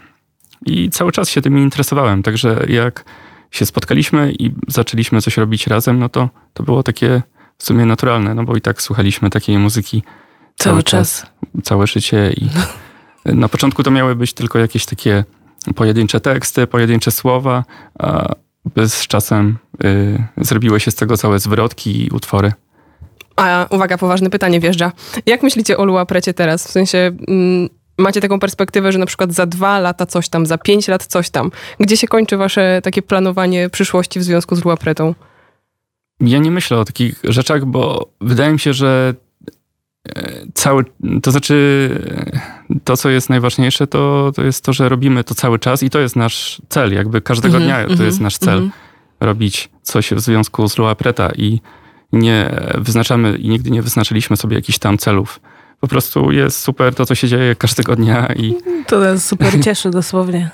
i 0.65 0.89
cały 0.89 1.11
czas 1.11 1.29
się 1.29 1.41
tym 1.41 1.57
interesowałem. 1.57 2.23
Także 2.23 2.65
jak 2.69 3.05
się 3.53 3.65
spotkaliśmy 3.65 4.33
i 4.39 4.51
zaczęliśmy 4.67 5.21
coś 5.21 5.37
robić 5.37 5.67
razem, 5.67 5.99
no 5.99 6.09
to 6.09 6.29
to 6.53 6.63
było 6.63 6.83
takie 6.83 7.21
w 7.57 7.63
sumie 7.63 7.85
naturalne, 7.85 8.35
no 8.35 8.43
bo 8.43 8.55
i 8.55 8.61
tak 8.61 8.81
słuchaliśmy 8.81 9.29
takiej 9.29 9.57
muzyki 9.57 10.03
cały, 10.55 10.73
Cały 10.73 10.83
czas, 10.83 11.25
całe 11.63 11.87
życie 11.87 12.33
i 12.37 12.49
na 13.41 13.49
początku 13.49 13.83
to 13.83 13.91
miały 13.91 14.15
być 14.15 14.33
tylko 14.33 14.59
jakieś 14.59 14.85
takie 14.85 15.23
pojedyncze 15.75 16.19
teksty, 16.19 16.67
pojedyncze 16.67 17.11
słowa, 17.11 17.63
a 17.99 18.35
z 18.87 19.07
czasem 19.07 19.57
y, 19.85 20.23
zrobiły 20.37 20.79
się 20.79 20.91
z 20.91 20.95
tego 20.95 21.17
całe 21.17 21.39
zwrotki 21.39 22.05
i 22.05 22.09
utwory. 22.09 22.53
A 23.35 23.67
uwaga, 23.69 23.97
poważne 23.97 24.29
pytanie 24.29 24.59
wjeżdża. 24.59 24.91
Jak 25.25 25.43
myślicie 25.43 25.77
o 25.77 25.85
Lua 25.85 26.05
Precie 26.05 26.33
teraz? 26.33 26.67
W 26.67 26.71
sensie 26.71 27.11
mm, 27.27 27.69
macie 27.97 28.21
taką 28.21 28.39
perspektywę, 28.39 28.91
że 28.91 28.99
na 28.99 29.05
przykład 29.05 29.33
za 29.33 29.45
dwa 29.45 29.79
lata 29.79 30.05
coś 30.05 30.29
tam, 30.29 30.45
za 30.45 30.57
pięć 30.57 30.87
lat 30.87 31.05
coś 31.05 31.29
tam. 31.29 31.51
Gdzie 31.79 31.97
się 31.97 32.07
kończy 32.07 32.37
wasze 32.37 32.79
takie 32.83 33.01
planowanie 33.01 33.69
przyszłości 33.69 34.19
w 34.19 34.23
związku 34.23 34.55
z 34.55 34.65
Lua 34.65 34.77
Pretą? 34.77 35.15
Ja 36.19 36.39
nie 36.39 36.51
myślę 36.51 36.77
o 36.77 36.85
takich 36.85 37.19
rzeczach, 37.23 37.65
bo 37.65 38.09
wydaje 38.21 38.53
mi 38.53 38.59
się, 38.59 38.73
że 38.73 39.13
e, 40.15 40.31
cały, 40.53 40.85
to 41.23 41.31
znaczy 41.31 41.89
e, 42.71 42.79
to, 42.83 42.97
co 42.97 43.09
jest 43.09 43.29
najważniejsze, 43.29 43.87
to, 43.87 44.31
to 44.35 44.43
jest 44.43 44.65
to, 44.65 44.73
że 44.73 44.89
robimy 44.89 45.23
to 45.23 45.35
cały 45.35 45.59
czas 45.59 45.83
i 45.83 45.89
to 45.89 45.99
jest 45.99 46.15
nasz 46.15 46.61
cel. 46.69 46.93
Jakby 46.93 47.21
każdego 47.21 47.57
Mhm, 47.57 47.63
dnia 47.63 47.85
to 47.85 47.91
mhm, 47.91 48.05
jest 48.05 48.19
nasz 48.21 48.37
cel. 48.37 48.53
mhm. 48.57 48.71
Robić 49.19 49.69
coś 49.81 50.11
w 50.11 50.19
związku 50.19 50.67
z 50.69 50.77
Lua 50.77 50.95
Preta 50.95 51.31
i 51.35 51.61
nie 52.11 52.51
wyznaczamy 52.77 53.37
i 53.37 53.49
nigdy 53.49 53.71
nie 53.71 53.81
wyznaczyliśmy 53.81 54.37
sobie 54.37 54.55
jakichś 54.55 54.79
tam 54.79 54.97
celów. 54.97 55.39
Po 55.83 55.87
prostu 55.87 56.31
jest 56.31 56.59
super 56.59 56.95
to, 56.95 57.05
co 57.05 57.15
się 57.15 57.27
dzieje 57.27 57.55
każdego 57.55 57.95
dnia 57.95 58.33
i 58.35 58.55
To 58.87 58.99
nas 58.99 59.25
super 59.25 59.63
cieszy 59.63 59.89
dosłownie. 59.89 60.49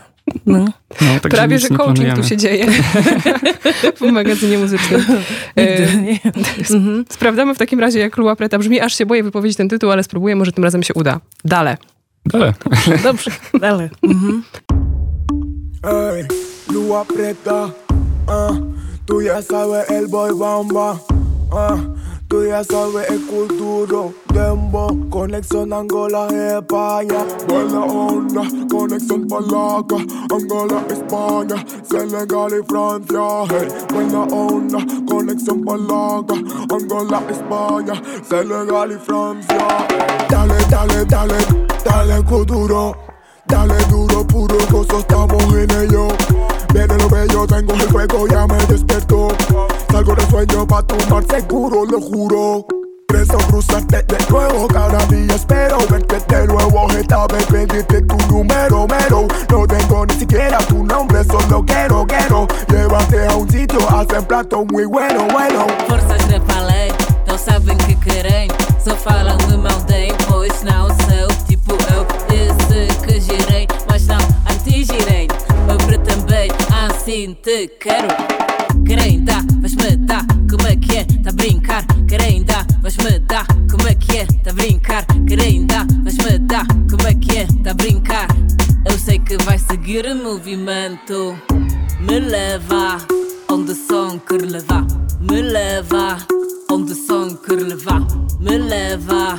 No. 0.46 0.60
no, 1.02 1.20
także 1.22 1.38
Prawie, 1.38 1.60
że 1.60 1.68
coaching 1.68 1.86
planujemy. 1.96 2.22
tu 2.22 2.28
się 2.30 2.38
dzieje 2.38 2.66
w 3.98 4.02
magazynie 4.02 4.58
muzycznym. 4.58 5.06
E, 5.56 5.80
Nigdy 5.80 6.02
nie. 6.02 6.20
Mhm. 6.76 7.06
Sprawdzamy 7.10 7.56
w 7.56 7.58
takim 7.58 7.80
razie, 7.80 8.00
jak 8.00 8.18
Lua 8.18 8.36
Preta 8.36 8.60
brzmi. 8.60 8.80
Aż 8.80 8.98
się 8.98 9.06
boję 9.06 9.24
wypowiedzieć 9.24 9.58
ten 9.58 9.70
tytuł, 9.70 9.92
ale 9.92 10.04
spróbuję, 10.04 10.36
może 10.36 10.52
tym 10.52 10.64
razem 10.64 10.84
się 10.84 10.94
uda. 10.94 11.20
Dale. 11.46 11.78
Ale 12.34 12.54
Dobrze, 13.04 13.32
dalej. 13.60 13.90
Mhm. 14.04 14.44
Ey, 15.84 16.26
lua 16.74 17.06
preta, 17.06 17.70
tú 19.06 19.22
ya 19.22 19.42
sabes 19.42 19.90
el 19.90 20.08
boy 20.08 20.32
ah, 21.52 21.78
tú 22.30 22.46
ya 22.46 22.64
sabes 22.64 23.10
el 23.10 23.26
culturo, 23.26 24.14
dembo, 24.32 24.96
conexión 25.10 25.74
Angola, 25.74 26.28
España, 26.28 27.26
buena 27.48 27.84
onda, 27.84 28.44
conexión 28.70 29.28
palaca, 29.28 29.96
Angola, 30.32 30.86
España, 30.90 31.66
Senegal 31.84 32.52
y 32.60 32.66
Francia, 32.68 33.22
hey, 33.50 33.68
buena 33.92 34.22
onda, 34.24 34.78
conexión 35.08 35.66
palaca, 35.66 36.36
Angola, 36.70 37.24
España, 37.30 38.02
Senegal 38.24 38.92
y 38.92 39.06
Francia, 39.06 39.68
dale, 40.30 40.56
dale, 40.70 41.06
dale, 41.06 41.38
dale 41.84 42.24
culturo. 42.24 42.96
Dale 43.50 43.74
duro, 43.90 44.28
puro 44.28 44.56
gozo, 44.70 45.00
estamos 45.00 45.44
en 45.56 45.72
ello. 45.72 46.08
Viene 46.74 46.98
lo 46.98 47.10
bello, 47.10 47.48
tengo 47.48 47.74
el 47.74 47.92
juego, 47.92 48.28
ya 48.28 48.46
me 48.48 48.58
despierto. 48.68 49.30
Salgo 49.92 50.16
de 50.16 50.26
sueño 50.28 50.68
pa' 50.68 50.84
tomar 50.84 51.24
seguro, 51.26 51.86
lo 51.86 52.00
juro. 52.00 52.66
Preso 53.08 53.38
cruzarte 53.50 54.04
de 54.04 54.18
nuevo, 54.30 54.68
cada 54.68 55.04
día 55.08 55.34
espero 55.34 55.80
verte 55.90 56.20
de 56.28 56.48
nuevo. 56.48 56.88
Esta 56.92 57.26
vez 57.26 57.44
pedirte 57.48 58.02
tu 58.04 58.18
número, 58.28 58.86
mero. 58.88 59.28
No 59.50 59.66
tengo 59.66 60.06
ni 60.06 60.14
siquiera 60.14 60.60
tu 60.60 60.84
nombre, 60.84 61.24
solo 61.24 61.66
quiero, 61.66 62.06
quiero. 62.06 62.48
Llévate 62.68 63.28
a 63.28 63.36
un 63.36 63.50
sitio, 63.50 63.80
hacen 63.90 64.24
plato 64.26 64.64
muy 64.66 64.86
bueno, 64.86 65.26
bueno. 65.32 65.66
Forças 65.88 66.24
da 66.30 66.40
palé, 66.42 66.90
não 67.28 67.38
sabem 67.38 67.78
que 67.78 67.96
querem. 67.96 68.48
Só 68.80 68.96
falam 68.96 69.38
meu 69.58 69.80
bem, 69.88 70.14
pois 70.28 70.62
não 70.62 70.88
sou 70.90 71.28
tipo 71.48 71.74
eu. 71.92 72.06
Disse 72.30 72.96
que 73.00 73.20
girei, 73.20 73.66
assim 77.10 77.34
te 77.42 77.68
quero. 77.80 78.08
Querem 78.86 79.24
dar, 79.24 79.44
vais-me 79.62 79.98
dar, 79.98 80.24
como 80.48 80.68
é 80.68 80.76
que 80.76 80.98
é? 80.98 81.04
Tá 81.06 81.32
a 81.32 81.34
brincar? 81.34 81.84
Querem 82.08 82.44
dar, 82.44 82.68
vais-me 82.84 83.18
dar, 83.20 83.48
como 83.70 83.88
é 83.88 83.96
que 83.96 84.18
é? 84.18 84.26
Tá 84.44 84.52
a 84.52 84.54
brincar? 84.54 85.06
Querem 85.28 85.66
dar, 85.66 85.88
vais-me 86.04 86.38
dar, 86.38 86.68
como 86.68 87.08
é 87.08 87.16
que 87.16 87.40
é? 87.40 87.48
Tá 87.64 87.72
a 87.72 87.74
brincar? 87.74 88.28
Eu 88.86 88.98
sei 88.98 89.18
que 89.18 89.38
vai 89.38 89.58
seguir 89.58 90.06
o 90.06 90.16
movimento. 90.16 91.36
Me 92.00 92.20
leva 92.20 93.00
onde 93.50 93.72
o 93.72 93.76
som 93.76 94.20
quer 94.20 94.44
levar. 94.44 94.86
Me 95.20 95.42
leva 95.42 96.18
onde 96.70 96.94
o 96.94 96.96
som 96.96 97.36
quer 97.36 97.60
levar. 97.60 98.06
Me 98.40 98.56
leva 98.56 99.36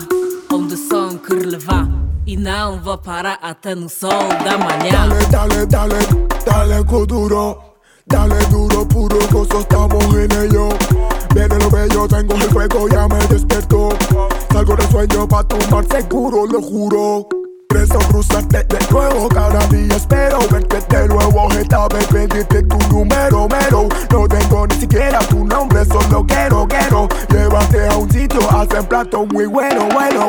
onde 0.52 0.74
o 0.74 0.76
som 0.76 1.16
quer 1.18 1.46
levar. 1.46 1.99
E 2.30 2.36
não 2.36 2.78
vou 2.78 2.96
parar 2.96 3.40
até 3.42 3.74
no 3.74 3.88
sol 3.88 4.28
da 4.44 4.56
manhã. 4.56 4.92
Dale, 4.92 5.26
dale, 5.32 5.66
dale, 5.66 5.96
dale 6.46 6.84
duro. 7.04 7.60
Dale 8.06 8.38
duro, 8.52 8.86
puro 8.86 9.18
gozo, 9.32 9.58
estamos 9.58 10.04
en 10.14 10.30
ello. 10.40 10.68
Viene 11.34 11.58
lo 11.58 11.68
bello, 11.68 12.06
tengo 12.06 12.36
el 12.36 12.52
juego, 12.52 12.88
ya 12.88 13.08
me 13.08 13.18
despierto. 13.26 13.88
Salgo 14.52 14.76
de 14.76 14.86
sueño 14.92 15.26
pa' 15.26 15.42
tomar 15.42 15.84
seguro, 15.90 16.46
lo 16.46 16.62
juro. 16.62 17.26
Preso 17.68 17.98
cruzarte 17.98 18.62
de 18.62 18.78
nuevo, 18.92 19.28
cada 19.28 19.66
día 19.66 19.96
espero 19.96 20.38
verte 20.52 20.78
de 20.88 21.08
nuevo. 21.08 21.50
Esta 21.50 21.88
vez 21.88 22.06
pedirte 22.06 22.62
tu 22.62 22.78
número, 22.90 23.48
mero. 23.48 23.88
No 24.12 24.28
tengo 24.28 24.68
ni 24.68 24.76
siquiera 24.76 25.18
tu 25.18 25.44
nombre, 25.44 25.84
solo 25.84 26.24
quiero, 26.28 26.64
quiero. 26.68 27.08
Llévate 27.28 27.88
a 27.88 27.96
un 27.96 28.08
sitio, 28.08 28.40
hacen 28.52 28.86
plato 28.86 29.26
muy 29.26 29.46
bueno, 29.46 29.88
bueno. 29.92 30.28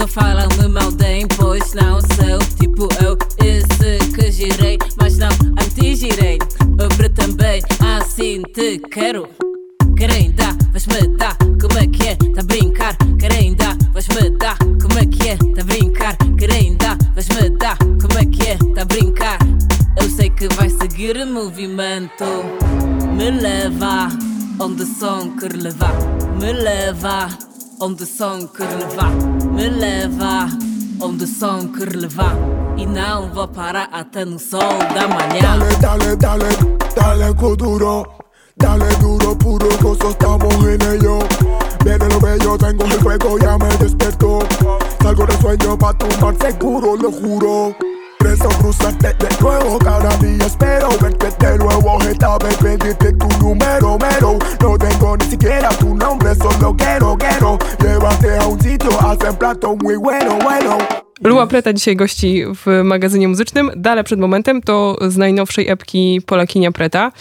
Só 0.00 0.06
falam 0.06 0.48
de 0.48 0.66
mal 0.66 0.90
da 0.92 1.14
imposto, 1.14 1.76
não 1.76 2.00
on 27.80 27.96
the 27.96 28.06
są 28.06 28.48
krlwa 28.48 29.10
Wylewa 29.56 30.48
on 31.00 31.18
the 31.18 31.26
są 31.26 31.72
krlwa 31.72 32.32
I 32.76 32.86
nam 32.86 33.30
w 33.30 33.48
para 33.48 33.88
a 33.90 34.04
ten 34.04 34.38
są 34.38 34.58
da 34.94 35.08
mania 35.08 35.42
Dale, 35.42 35.66
dale, 35.82 36.16
dale, 36.16 36.48
daleko 36.96 37.56
duro 37.56 38.04
Dale 38.56 38.88
duro, 39.00 39.34
puro 39.38 39.68
gozo, 39.82 40.10
estamos 40.10 40.54
en 40.66 40.82
ello. 40.82 41.18
Viene 41.82 42.06
lo 42.10 42.20
bello, 42.20 42.58
tengo 42.58 42.84
mi 42.84 42.96
juego, 42.96 43.38
ya 43.38 43.56
me 43.56 43.68
despierto. 43.78 44.40
Salgo 45.02 45.24
del 45.24 45.38
sueño 45.38 45.78
pa' 45.78 45.94
tomar 45.94 46.36
seguro, 46.36 46.94
lo 46.94 47.10
juro. 47.10 47.74
Preso 48.20 48.48
cruzarte 48.60 49.14
de 49.18 49.28
nuevo, 49.40 49.78
cada 49.78 50.14
día 50.18 50.46
espero 50.46 50.88
verte 51.00 51.28
de 51.40 51.58
nuevo. 51.58 51.98
Esta 52.02 52.36
vez 52.38 52.56
pedirte 52.58 53.12
tu 53.14 53.28
número, 53.40 53.98
mero. 53.98 54.38
No 54.60 54.78
tengo 54.78 55.16
ni 55.16 55.24
siquiera 55.24 55.70
tu 55.70 55.94
nombre, 55.94 56.34
solo 56.34 56.76
quiero, 56.76 57.16
quiero. 57.16 57.58
Llévate 57.78 58.38
a 58.38 58.46
un 58.46 58.60
sitio, 58.60 58.90
hacen 59.00 59.36
plato 59.36 59.74
muy 59.76 59.96
bueno, 59.96 60.38
bueno. 60.42 60.78
Lua 61.24 61.46
Preta 61.46 61.72
dzisiaj 61.72 61.96
gości 61.96 62.44
w 62.54 62.82
magazynie 62.84 63.28
muzycznym. 63.28 63.70
Dalej 63.76 64.04
przed 64.04 64.20
momentem 64.20 64.62
to 64.62 64.96
z 65.08 65.16
najnowszej 65.16 65.68
epki 65.68 66.20
Polakinia 66.26 66.72
Preta. 66.72 67.12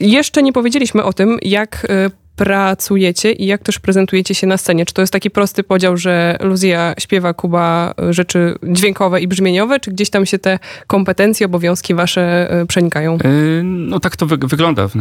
Jeszcze 0.00 0.42
nie 0.42 0.52
powiedzieliśmy 0.52 1.04
o 1.04 1.12
tym, 1.12 1.38
jak 1.42 1.84
y, 1.84 2.25
pracujecie 2.36 3.32
i 3.32 3.46
jak 3.46 3.62
też 3.62 3.78
prezentujecie 3.78 4.34
się 4.34 4.46
na 4.46 4.56
scenie. 4.56 4.86
Czy 4.86 4.94
to 4.94 5.02
jest 5.02 5.12
taki 5.12 5.30
prosty 5.30 5.62
podział, 5.64 5.96
że 5.96 6.36
Luzja 6.40 6.94
śpiewa, 6.98 7.34
Kuba 7.34 7.94
rzeczy 8.10 8.54
dźwiękowe 8.62 9.20
i 9.20 9.28
brzmieniowe, 9.28 9.80
czy 9.80 9.90
gdzieś 9.90 10.10
tam 10.10 10.26
się 10.26 10.38
te 10.38 10.58
kompetencje, 10.86 11.46
obowiązki 11.46 11.94
wasze 11.94 12.54
y, 12.62 12.66
przenikają? 12.66 13.18
Yy, 13.24 13.62
No 13.64 14.00
tak 14.00 14.16
to 14.16 14.26
wy- 14.26 14.36
wygląda 14.36 14.88
w, 14.88 14.92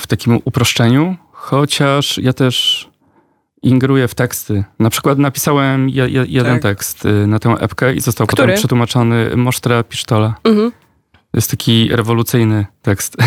w 0.00 0.06
takim 0.06 0.38
uproszczeniu, 0.44 1.16
chociaż 1.32 2.18
ja 2.18 2.32
też 2.32 2.88
ingeruję 3.62 4.08
w 4.08 4.14
teksty. 4.14 4.64
Na 4.78 4.90
przykład 4.90 5.18
napisałem 5.18 5.88
je, 5.88 6.08
je, 6.08 6.24
jeden 6.28 6.52
Tak. 6.52 6.62
tekst 6.62 7.04
y, 7.06 7.26
na 7.26 7.38
tę 7.38 7.50
epkę 7.60 7.94
i 7.94 8.00
został 8.00 8.26
Który? 8.26 8.42
potem 8.42 8.58
przetłumaczony 8.58 9.36
Mosztra 9.36 9.82
Pisztola. 9.82 10.34
Mhm. 10.44 10.72
To 11.12 11.38
jest 11.38 11.50
taki 11.50 11.88
rewolucyjny 11.92 12.66
tekst. 12.82 13.16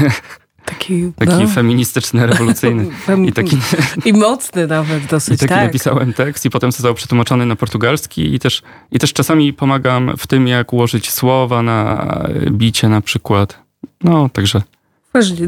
Taki, 0.65 1.11
taki 1.15 1.43
no. 1.43 1.47
feministyczny, 1.47 2.27
rewolucyjny. 2.27 2.85
Fem- 3.07 3.27
I 3.27 3.33
taki, 3.33 3.57
I 4.09 4.13
mocny 4.13 4.67
nawet 4.67 5.03
I 5.03 5.07
dosyć, 5.07 5.39
taki 5.39 5.49
tak. 5.49 5.63
napisałem 5.63 6.13
tekst 6.13 6.45
i 6.45 6.49
potem 6.49 6.71
został 6.71 6.93
przetłumaczony 6.93 7.45
na 7.45 7.55
portugalski 7.55 8.33
i 8.35 8.39
też, 8.39 8.61
i 8.91 8.99
też 8.99 9.13
czasami 9.13 9.53
pomagam 9.53 10.13
w 10.17 10.27
tym, 10.27 10.47
jak 10.47 10.73
ułożyć 10.73 11.11
słowa 11.11 11.61
na 11.61 12.07
bicie 12.51 12.89
na 12.89 13.01
przykład. 13.01 13.59
No, 14.03 14.29
także 14.29 14.61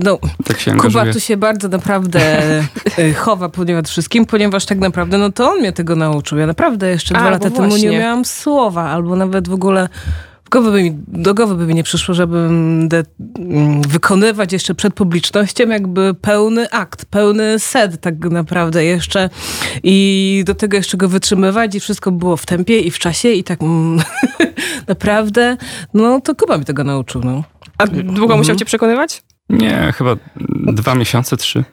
No, 0.03 0.19
tak 0.45 0.59
się 0.59 0.77
Kuba 0.77 1.13
tu 1.13 1.19
się 1.19 1.37
bardzo 1.37 1.67
naprawdę 1.67 2.19
y, 2.99 3.13
chowa 3.13 3.49
ponieważ 3.49 3.85
wszystkim, 3.85 4.25
ponieważ 4.25 4.65
tak 4.65 4.79
naprawdę 4.79 5.17
no 5.17 5.31
to 5.31 5.51
on 5.51 5.59
mnie 5.59 5.73
tego 5.73 5.95
nauczył. 5.95 6.37
Ja 6.37 6.47
naprawdę 6.47 6.89
jeszcze 6.89 7.15
A, 7.15 7.19
dwa 7.19 7.29
lata 7.29 7.49
temu 7.49 7.77
nie 7.77 7.89
miałam 7.89 8.25
słowa, 8.25 8.83
albo 8.83 9.15
nawet 9.15 9.47
w 9.47 9.53
ogóle 9.53 9.89
głowy 10.53 10.71
by 10.71 10.83
mi, 10.83 10.91
do 11.07 11.33
głowy 11.33 11.55
by 11.55 11.67
mi 11.67 11.75
nie 11.75 11.83
przyszło, 11.83 12.13
żeby 12.13 12.37
mm, 12.37 12.87
de, 12.87 13.03
mm, 13.39 13.81
wykonywać 13.81 14.53
jeszcze 14.53 14.75
przed 14.75 14.93
publicznością 14.93 15.67
jakby 15.67 16.13
pełny 16.13 16.69
akt, 16.71 17.05
pełny 17.05 17.59
set 17.59 18.01
tak 18.01 18.19
naprawdę 18.19 18.85
jeszcze 18.85 19.29
i 19.83 20.43
do 20.45 20.55
tego 20.55 20.77
jeszcze 20.77 20.97
go 20.97 21.09
wytrzymywać 21.09 21.75
i 21.75 21.79
wszystko 21.79 22.11
było 22.11 22.37
w 22.37 22.45
tempie 22.45 22.79
i 22.79 22.91
w 22.91 22.99
czasie 22.99 23.29
i 23.29 23.43
tak 23.43 23.61
mm, 23.61 24.03
naprawdę, 24.87 25.57
no 25.93 26.21
to 26.21 26.35
Kuba 26.35 26.57
mi 26.57 26.65
tego 26.65 26.83
nauczył, 26.83 27.21
no. 27.23 27.43
A 27.77 27.87
długo 27.87 28.37
musiał 28.37 28.55
cię 28.55 28.65
przekonywać? 28.65 29.23
Nie, 29.49 29.93
chyba 29.97 30.15
dwa 30.73 30.95
miesiące, 30.95 31.37
trzy. 31.37 31.63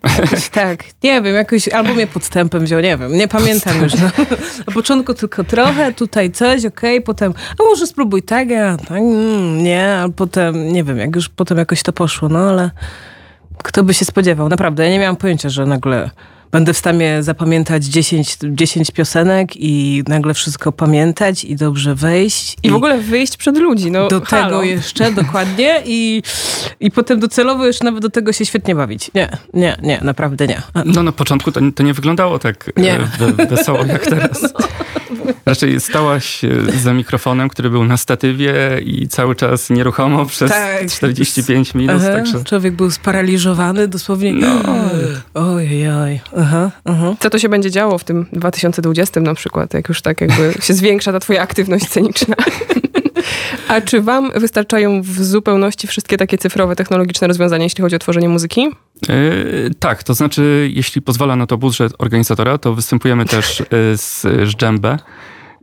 Tak, 0.53 0.85
nie 1.03 1.23
wiem, 1.23 1.35
jakoś 1.35 1.69
albo 1.69 1.95
mnie 1.95 2.07
podstępem 2.07 2.65
wziął, 2.65 2.81
nie 2.81 2.97
wiem, 2.97 3.13
nie 3.13 3.29
pamiętam 3.29 3.83
już. 3.83 3.95
No. 3.95 4.11
Na 4.67 4.73
początku 4.75 5.15
tylko 5.15 5.45
trochę, 5.45 5.93
tutaj 5.93 6.31
coś, 6.31 6.65
okej, 6.65 7.03
potem, 7.03 7.35
a 7.59 7.63
może 7.63 7.87
spróbuj 7.87 8.23
tak, 8.23 8.49
a 8.53 8.77
tak, 8.77 8.99
mm, 8.99 9.63
nie, 9.63 9.95
a 9.95 10.09
potem, 10.09 10.73
nie 10.73 10.85
wiem, 10.85 10.99
jak 10.99 11.17
już 11.17 11.29
potem 11.29 11.59
jakoś 11.59 11.83
to 11.83 11.93
poszło, 11.93 12.29
no 12.29 12.39
ale 12.39 12.71
kto 13.63 13.83
by 13.83 13.95
się 13.95 14.05
spodziewał, 14.05 14.49
naprawdę, 14.49 14.85
ja 14.85 14.91
nie 14.91 14.99
miałam 14.99 15.17
pojęcia, 15.17 15.49
że 15.49 15.67
nagle 15.67 16.11
będę 16.53 16.75
w 16.75 16.79
stanie 16.79 17.23
zapamiętać 17.23 17.85
10, 17.85 18.37
10 18.43 18.91
piosenek 18.91 19.57
i 19.57 20.03
nagle 20.09 20.35
wszystko 20.35 20.73
pamiętać 20.73 21.45
i 21.45 21.57
dobrze 21.57 21.95
wejść. 21.95 22.57
I 22.63 22.71
w 22.71 22.75
ogóle 22.75 22.99
wyjść 22.99 23.37
przed 23.37 23.57
ludzi. 23.57 23.91
No, 23.91 24.09
do 24.09 24.21
halo. 24.21 24.45
tego 24.45 24.63
jeszcze, 24.63 25.13
dokładnie 25.13 25.83
i, 25.85 26.23
i 26.81 26.91
potem 26.91 27.21
docelowo 27.21 27.67
już 27.67 27.81
nawet 27.81 28.03
do 28.03 28.11
tego 28.11 28.33
się 28.33 28.47
świetnie 28.47 28.75
bawić. 28.75 29.11
Nie, 29.15 29.29
nie, 29.55 29.77
nie, 29.83 30.01
naprawdę 30.03 30.47
nie. 30.47 30.63
No 30.85 31.03
na 31.03 31.13
początku 31.13 31.53
to, 31.53 31.61
to 31.75 31.83
nie 31.83 31.95
wyglądało 31.95 32.39
tak 32.39 32.71
Nie. 32.77 32.95
e, 32.95 33.09
we, 33.19 33.47
wesoło 33.47 33.85
jak 33.85 34.07
teraz. 34.07 34.41
Raczej 35.47 35.81
stałaś 35.81 36.41
za 36.83 36.93
mikrofonem, 36.93 37.49
który 37.49 37.71
był 37.71 37.85
na 37.85 37.97
statywie 37.97 38.55
i 38.85 39.09
cały 39.09 39.35
czas 39.35 39.71
nieruchomo 39.71 40.27
przez 40.27 40.51
Tak. 40.51 40.91
45 40.91 41.75
minut. 41.75 41.97
Aha, 42.01 42.13
Także 42.13 42.45
Człowiek 42.45 42.75
był 42.75 42.91
sparaliżowany, 42.91 43.89
dosłownie. 43.89 44.35
Oj, 45.35 45.89
oj, 45.89 46.21
aha, 46.41 46.71
aha. 46.85 47.15
Co 47.21 47.31
to 47.31 47.39
się 47.39 47.49
będzie 47.49 47.71
działo 47.71 47.99
w 47.99 48.05
tym 48.05 48.27
2020 48.33 49.21
na 49.21 49.35
przykład, 49.35 49.75
jak 49.75 49.89
już 49.89 50.03
tak 50.03 50.21
jakby 50.21 50.55
się 50.63 50.75
zwiększa 50.75 51.13
ta 51.13 51.21
twoja 51.21 51.43
aktywność 51.43 51.87
sceniczna? 51.87 52.37
A 53.69 53.81
czy 53.81 54.03
wam 54.03 54.31
wystarczają 54.35 55.03
w 55.03 55.25
zupełności 55.25 55.87
wszystkie 55.87 56.17
takie 56.17 56.39
cyfrowe, 56.39 56.77
technologiczne 56.77 57.29
rozwiązania, 57.29 57.65
jeśli 57.65 57.83
chodzi 57.83 57.97
o 57.97 57.99
tworzenie 57.99 58.29
muzyki? 58.29 58.69
Yy, 59.09 59.71
tak, 59.79 60.03
to 60.03 60.15
znaczy, 60.15 60.71
jeśli 60.75 61.03
pozwala 61.03 61.37
na 61.37 61.47
to 61.47 61.59
budżet 61.59 61.93
organizatora, 61.99 62.59
to 62.59 62.75
występujemy 62.75 63.25
też 63.25 63.61
yy, 63.61 63.67
z 63.97 64.27
dżembę. 64.57 64.99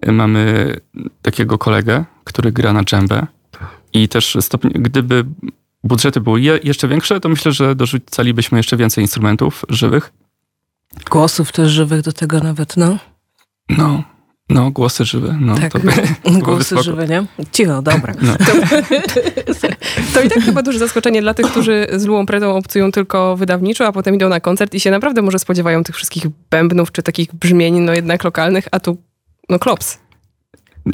Yy, 0.06 0.12
mamy 0.12 0.74
takiego 1.22 1.58
kolegę, 1.58 2.06
który 2.24 2.52
gra 2.52 2.74
na 2.74 2.84
dżembę 2.84 3.28
i 3.94 4.08
też 4.08 4.38
gdyby 4.64 5.26
budżety 5.84 6.22
były 6.22 6.42
je, 6.42 6.60
jeszcze 6.64 6.88
większe, 6.88 7.20
to 7.20 7.30
myślę, 7.30 7.52
że 7.52 7.76
dorzucalibyśmy 7.76 8.60
jeszcze 8.60 8.78
więcej 8.78 9.04
instrumentów 9.04 9.66
żywych. 9.70 10.14
Głosów 11.10 11.52
też 11.52 11.72
żywych 11.72 12.02
do 12.02 12.14
tego 12.14 12.40
nawet, 12.40 12.78
no. 12.78 12.98
No, 13.78 14.04
no, 14.50 14.72
głosy 14.72 15.06
żywe. 15.06 15.38
No, 15.42 15.56
Tak, 15.56 15.72
to 15.72 15.80
by, 15.80 15.92
to 16.24 16.32
głosy 16.32 16.64
spoko. 16.64 16.84
żywe, 16.84 17.08
nie? 17.08 17.26
Cicho, 17.52 17.82
dobra. 17.82 18.14
No. 18.22 18.34
To 20.14 20.22
i 20.22 20.30
tak 20.30 20.44
chyba 20.44 20.62
duże 20.62 20.80
zaskoczenie 20.80 21.22
dla 21.22 21.34
tych, 21.34 21.46
którzy 21.46 21.88
z 21.96 22.06
Luą 22.06 22.26
Pretą 22.26 22.56
obcują 22.56 22.92
tylko 22.92 23.36
wydawniczo, 23.38 23.88
a 23.88 23.92
potem 23.92 24.16
idą 24.16 24.30
na 24.30 24.40
koncert 24.40 24.74
i 24.74 24.80
się 24.80 24.92
naprawdę 24.92 25.22
może 25.22 25.40
spodziewają 25.40 25.84
tych 25.84 25.96
wszystkich 25.96 26.26
bębnów 26.50 26.92
czy 26.92 27.04
takich 27.04 27.36
brzmień, 27.36 27.80
no 27.80 27.94
jednak 27.94 28.24
lokalnych, 28.24 28.68
a 28.72 28.80
tu 28.80 28.98
no 29.50 29.60
klops. 29.60 30.00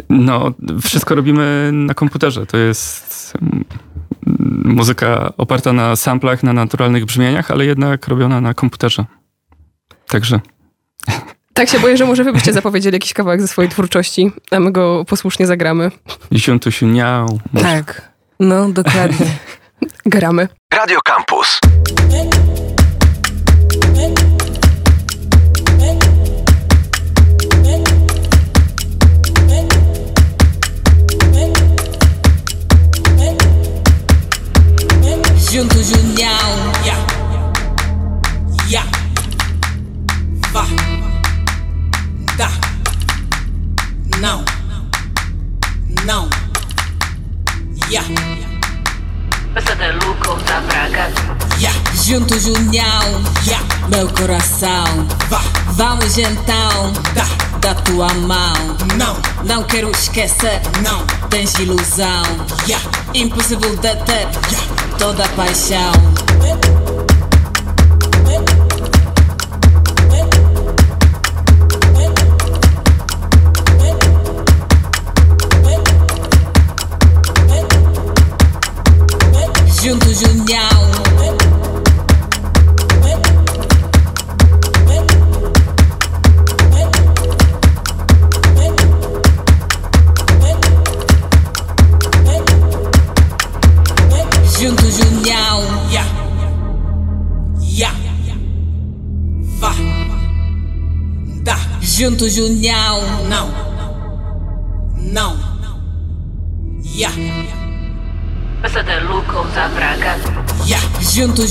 No, 0.10 0.52
wszystko 0.82 1.16
robimy 1.16 1.70
na 1.74 1.94
komputerze. 1.94 2.46
To 2.46 2.58
jest 2.58 3.34
mm, 3.42 3.66
muzyka 4.66 5.34
oparta 5.38 5.74
na 5.74 5.96
samplach, 5.96 6.44
na 6.44 6.54
naturalnych 6.54 7.06
brzmieniach, 7.06 7.52
ale 7.52 7.66
jednak 7.66 8.08
robiona 8.08 8.42
na 8.42 8.54
komputerze. 8.54 9.06
Także 10.08 10.40
Tak 11.54 11.70
się 11.70 11.80
boję, 11.80 11.98
że 11.98 12.06
może 12.06 12.24
wy 12.24 12.34
byście 12.34 12.54
zapowiedzieli 12.54 12.96
jakiś 12.96 13.14
kawałek 13.14 13.42
ze 13.42 13.48
swojej 13.48 13.72
twórczości, 13.72 14.32
a 14.52 14.60
my 14.60 14.72
go 14.72 15.06
posłusznie 15.06 15.48
zagramy. 15.48 15.92
ziuntu 16.34 16.72
się 16.72 16.86
niał. 16.86 17.40
Tak. 17.62 18.14
No, 18.40 18.70
dokładnie. 18.70 19.26
Gramy. 20.06 20.48
Radio 20.74 21.00
Campus. 21.06 21.60
Junto 35.54 35.76
Junião, 35.76 36.72
yeah, 36.84 36.98
yeah, 38.68 39.03
vá, 40.54 40.66
dá, 42.38 42.48
não, 44.20 44.46
não, 46.06 46.30
yeah, 47.90 48.08
Passa 49.56 49.76
da 49.76 49.92
Luca 49.94 50.30
ou 50.32 50.38
tá 50.42 50.62
pra 50.62 50.90
casa. 50.92 51.16
yeah. 51.60 51.80
Junto 52.04 52.40
Junião, 52.40 53.24
yeah, 53.48 53.66
meu 53.90 54.08
coração, 54.10 55.08
vá, 55.28 55.42
vamos 55.72 56.20
então, 56.20 56.94
dá, 57.16 57.26
da 57.60 57.74
tua 57.74 58.14
mão, 58.14 58.78
não, 58.96 59.18
não 59.44 59.64
quero 59.64 59.90
esquecer, 59.90 60.62
não, 60.84 61.04
tens 61.30 61.56
ilusão, 61.56 62.24
yeah, 62.68 62.86
impossível 63.16 63.76
deter, 63.78 64.28
yeah, 64.52 64.98
toda 65.00 65.26
a 65.26 65.30
paixão. 65.30 66.83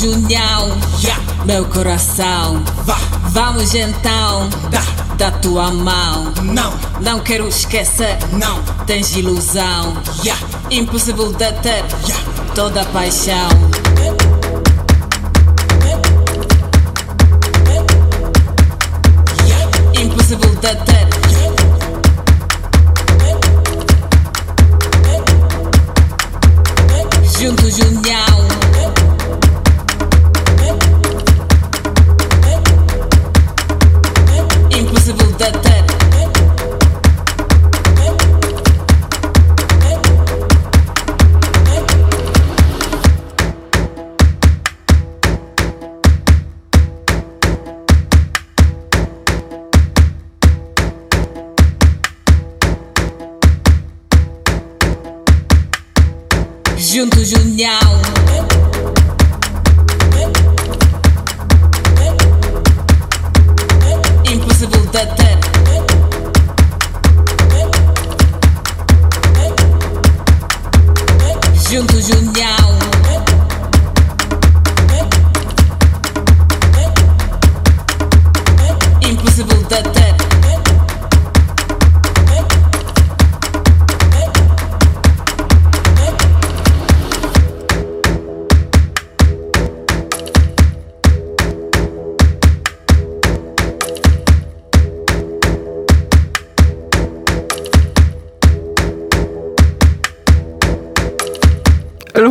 Junião, 0.03 0.69
yeah. 1.01 1.23
meu 1.45 1.65
coração. 1.65 2.65
Vá. 2.85 2.97
Vamos 3.29 3.73
então, 3.73 4.51
dá, 4.69 4.81
da 5.15 5.31
tua 5.31 5.71
mão. 5.71 6.33
Não, 6.43 6.75
não 7.01 7.21
quero 7.21 7.47
esquecer. 7.47 8.19
Não, 8.33 8.61
tens 8.85 9.15
ilusão. 9.15 9.97
Yeah. 10.25 10.45
Impossível 10.73 11.33
deter. 11.33 11.85
Yeah. 12.05 12.25
Toda 12.53 12.83
a 12.83 12.85
paixão. 12.87 13.82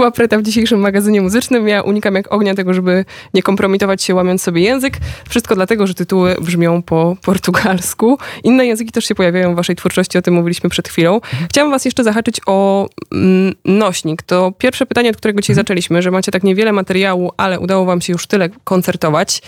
Lua 0.01 0.11
Preta 0.11 0.37
w 0.37 0.43
dzisiejszym 0.43 0.79
magazynie 0.79 1.21
muzycznym. 1.21 1.67
Ja 1.67 1.81
unikam 1.81 2.15
jak 2.15 2.33
ognia 2.33 2.55
tego, 2.55 2.73
żeby 2.73 3.05
nie 3.33 3.43
kompromitować 3.43 4.03
się 4.03 4.15
łamiąc 4.15 4.41
sobie 4.41 4.61
język. 4.61 4.97
Wszystko 5.29 5.55
dlatego, 5.55 5.87
że 5.87 5.93
tytuły 5.93 6.35
brzmią 6.41 6.81
po 6.81 7.17
portugalsku. 7.21 8.17
Inne 8.43 8.65
języki 8.65 8.91
też 8.91 9.05
się 9.05 9.15
pojawiają 9.15 9.53
w 9.53 9.55
waszej 9.55 9.75
twórczości, 9.75 10.17
o 10.17 10.21
tym 10.21 10.33
mówiliśmy 10.33 10.69
przed 10.69 10.89
chwilą. 10.89 11.21
Chciałam 11.49 11.71
was 11.71 11.85
jeszcze 11.85 12.03
zahaczyć 12.03 12.41
o 12.45 12.89
mm, 13.11 13.53
nośnik. 13.65 14.21
To 14.21 14.51
pierwsze 14.57 14.85
pytanie, 14.85 15.09
od 15.09 15.17
którego 15.17 15.41
dzisiaj 15.41 15.55
zaczęliśmy, 15.55 16.01
że 16.01 16.11
macie 16.11 16.31
tak 16.31 16.43
niewiele 16.43 16.71
materiału, 16.71 17.31
ale 17.37 17.59
udało 17.59 17.85
wam 17.85 18.01
się 18.01 18.13
już 18.13 18.27
tyle 18.27 18.49
koncertować. 18.63 19.41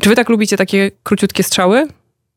Czy 0.00 0.08
wy 0.08 0.16
tak 0.16 0.28
lubicie 0.28 0.56
takie 0.56 0.90
króciutkie 1.02 1.42
strzały? 1.42 1.88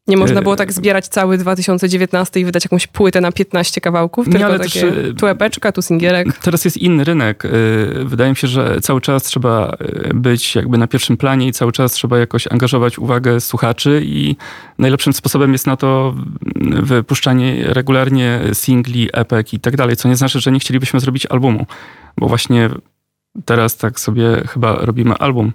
Nie 0.07 0.17
można 0.17 0.39
E, 0.39 0.43
było 0.43 0.55
tak 0.55 0.73
zbierać 0.73 1.07
cały 1.07 1.37
2019 1.37 2.39
i 2.39 2.45
wydać 2.45 2.65
jakąś 2.65 2.87
płytę 2.87 3.21
na 3.21 3.31
15 3.31 3.81
kawałków, 3.81 4.27
Nie, 4.27 4.33
tylko 4.33 4.45
ale 4.45 4.59
takie 4.59 4.81
też, 4.81 5.05
e, 5.11 5.13
tu 5.13 5.27
epeczka, 5.27 5.71
tu 5.71 5.81
singielek. 5.81 6.37
Teraz 6.37 6.65
jest 6.65 6.77
inny 6.77 7.03
rynek. 7.03 7.45
Y, 7.45 7.49
Wydaje 8.05 8.29
mi 8.29 8.35
się, 8.35 8.47
że 8.47 8.81
cały 8.81 9.01
czas 9.01 9.23
trzeba 9.23 9.77
y, 9.81 10.13
być 10.13 10.55
jakby 10.55 10.77
na 10.77 10.87
pierwszym 10.87 11.17
planie 11.17 11.47
i 11.47 11.51
cały 11.51 11.71
czas 11.71 11.91
trzeba 11.91 12.19
jakoś 12.19 12.47
angażować 12.47 12.99
uwagę 12.99 13.41
słuchaczy 13.41 14.01
i 14.05 14.35
najlepszym 14.77 15.13
sposobem 15.13 15.51
jest 15.51 15.67
na 15.67 15.77
to 15.77 16.15
mm, 16.55 16.85
wypuszczanie 16.85 17.63
regularnie 17.67 18.41
singli, 18.53 19.09
epek 19.13 19.53
i 19.53 19.59
tak 19.59 19.75
dalej, 19.75 19.95
co 19.95 20.09
nie 20.09 20.15
znaczy, 20.15 20.39
że 20.39 20.51
nie 20.51 20.59
chcielibyśmy 20.59 20.99
zrobić 20.99 21.25
albumu, 21.25 21.65
bo 22.17 22.27
właśnie 22.27 22.69
teraz 23.45 23.77
tak 23.77 23.99
sobie 23.99 24.43
chyba 24.47 24.73
robimy 24.73 25.15
album. 25.15 25.51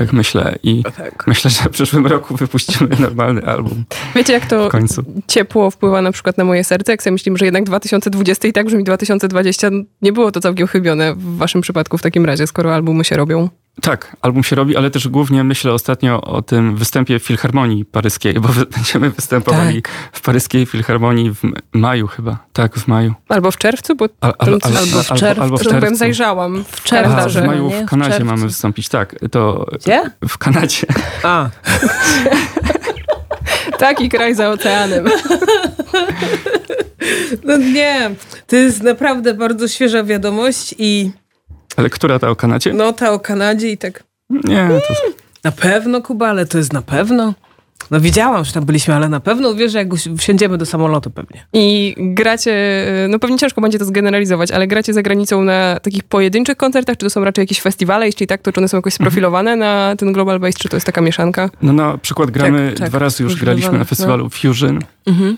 Tak 0.00 0.12
myślę 0.12 0.58
i 0.62 0.82
Tak. 0.96 1.26
myślę, 1.26 1.50
że 1.50 1.62
w 1.62 1.68
przyszłym 1.68 2.06
roku 2.06 2.36
wypuścimy 2.36 2.88
normalny 3.00 3.44
album 3.46 3.84
Wiecie, 4.14 4.32
jak 4.32 4.46
to 4.46 4.68
w 4.68 4.72
końcu. 4.72 5.02
ciepło 5.26 5.70
wpływa 5.70 6.02
na 6.02 6.12
przykład 6.12 6.38
na 6.38 6.44
moje 6.44 6.64
serce, 6.64 6.92
jak 6.92 7.02
sobie 7.02 7.12
myślimy, 7.12 7.38
że 7.38 7.44
jednak 7.44 7.64
2020 7.64 8.48
i 8.48 8.52
tak 8.52 8.66
brzmi 8.66 8.84
2020, 8.84 9.70
nie 10.02 10.12
było 10.12 10.32
to 10.32 10.40
całkiem 10.40 10.66
chybione 10.66 11.14
w 11.14 11.36
waszym 11.36 11.60
przypadku 11.60 11.98
w 11.98 12.02
takim 12.02 12.24
razie, 12.26 12.46
skoro 12.46 12.74
albumy 12.74 13.04
się 13.04 13.16
robią. 13.16 13.48
Tak, 13.82 14.16
album 14.22 14.44
się 14.44 14.56
robi, 14.56 14.76
ale 14.76 14.90
też 14.90 15.08
głównie 15.08 15.44
myślę 15.44 15.72
ostatnio 15.72 16.20
o 16.20 16.42
tym 16.42 16.76
występie 16.76 17.18
w 17.18 17.22
Filharmonii 17.22 17.84
Paryskiej, 17.84 18.34
bo 18.34 18.48
będziemy 18.76 19.10
występowali 19.10 19.82
w 20.12 20.20
Paryskiej 20.20 20.66
Filharmonii 20.66 21.30
w 21.34 21.40
maju 21.72 22.06
chyba. 22.06 22.38
Tak, 22.52 22.76
w 22.76 22.88
maju. 22.88 23.14
Albo 23.28 23.50
w 23.50 23.56
czerwcu, 23.56 23.96
bo 23.96 24.04
Al, 24.20 24.34
al, 24.38 24.48
Albo 24.48 24.66
al, 24.66 24.72
w 24.72 24.76
albo, 25.10 25.20
czerwcu. 25.20 25.42
albo 25.42 25.56
w 25.58 25.62
czerwcu. 25.62 25.94
zajrzałam 25.96 26.64
w 26.64 26.86
A, 26.86 26.90
kalendarze. 26.90 27.42
w 27.42 27.46
maju 27.46 27.70
w 27.70 27.74
W 27.74 27.86
Kanadzie 27.86 28.10
czerwcu. 28.10 28.26
mamy 28.26 28.42
wystąpić, 28.46 28.88
tak. 28.88 29.16
To 29.30 29.66
Gdzie? 29.84 30.02
w 30.28 30.38
Kanadzie. 30.38 30.86
A, 31.22 31.48
Taki 33.78 34.08
kraj 34.08 34.34
za 34.34 34.50
oceanem. 34.50 35.04
no 37.44 37.56
nie. 37.56 38.10
To 38.46 38.56
jest 38.56 38.82
naprawdę 38.82 39.34
bardzo 39.34 39.68
świeża 39.68 40.04
wiadomość 40.04 40.74
i 40.78 41.10
Ale 41.76 41.90
która 41.90 42.18
ta 42.18 42.30
o 42.30 42.36
Kanadzie? 42.36 42.72
no 42.72 42.92
ta 42.92 43.12
o 43.12 43.18
Kanadzie 43.18 43.70
i 43.70 43.78
tak 43.78 44.04
Nie, 44.30 44.68
to 44.88 44.94
na 45.44 45.52
pewno 45.52 46.02
Kuba, 46.02 46.28
ale 46.28 46.46
to 46.46 46.58
jest 46.58 46.72
na 46.72 46.82
pewno. 46.82 47.34
No 47.90 48.00
widziałam, 48.00 48.44
że 48.44 48.52
tam 48.52 48.64
byliśmy, 48.64 48.94
ale 48.94 49.08
na 49.08 49.20
pewno 49.20 49.48
uwierzę, 49.50 49.78
jak 49.78 49.92
usi- 49.92 50.16
wsiądziemy 50.16 50.58
do 50.58 50.66
samolotu 50.66 51.10
pewnie. 51.10 51.46
I 51.52 51.94
gracie, 51.98 52.54
no 53.08 53.18
pewnie 53.18 53.38
ciężko 53.38 53.60
będzie 53.60 53.78
to 53.78 53.84
zgeneralizować, 53.84 54.50
ale 54.50 54.66
gracie 54.66 54.92
za 54.92 55.02
granicą 55.02 55.42
na 55.44 55.80
takich 55.80 56.04
pojedynczych 56.04 56.56
koncertach, 56.56 56.96
czy 56.96 57.06
to 57.06 57.10
są 57.10 57.24
raczej 57.24 57.42
jakieś 57.42 57.60
festiwale? 57.60 58.06
Jeśli 58.06 58.26
tak, 58.26 58.42
to 58.42 58.52
czy 58.52 58.60
one 58.60 58.68
są 58.68 58.76
jakoś 58.78 58.94
sprofilowane 58.94 59.56
na 59.56 59.94
ten 59.98 60.12
Global 60.12 60.40
Bass, 60.40 60.54
czy 60.54 60.68
to 60.68 60.76
jest 60.76 60.86
taka 60.86 61.00
mieszanka? 61.00 61.50
no 61.62 61.72
na 61.72 61.98
przykład 61.98 62.30
gramy, 62.30 62.68
Tak, 62.70 62.78
tak, 62.78 62.88
dwa 62.88 62.98
razy 62.98 63.22
już 63.22 63.36
graliśmy 63.36 63.78
na 63.78 63.84
festiwalu 63.84 64.30
Fusion 64.30 64.78
Mhm. 65.06 65.36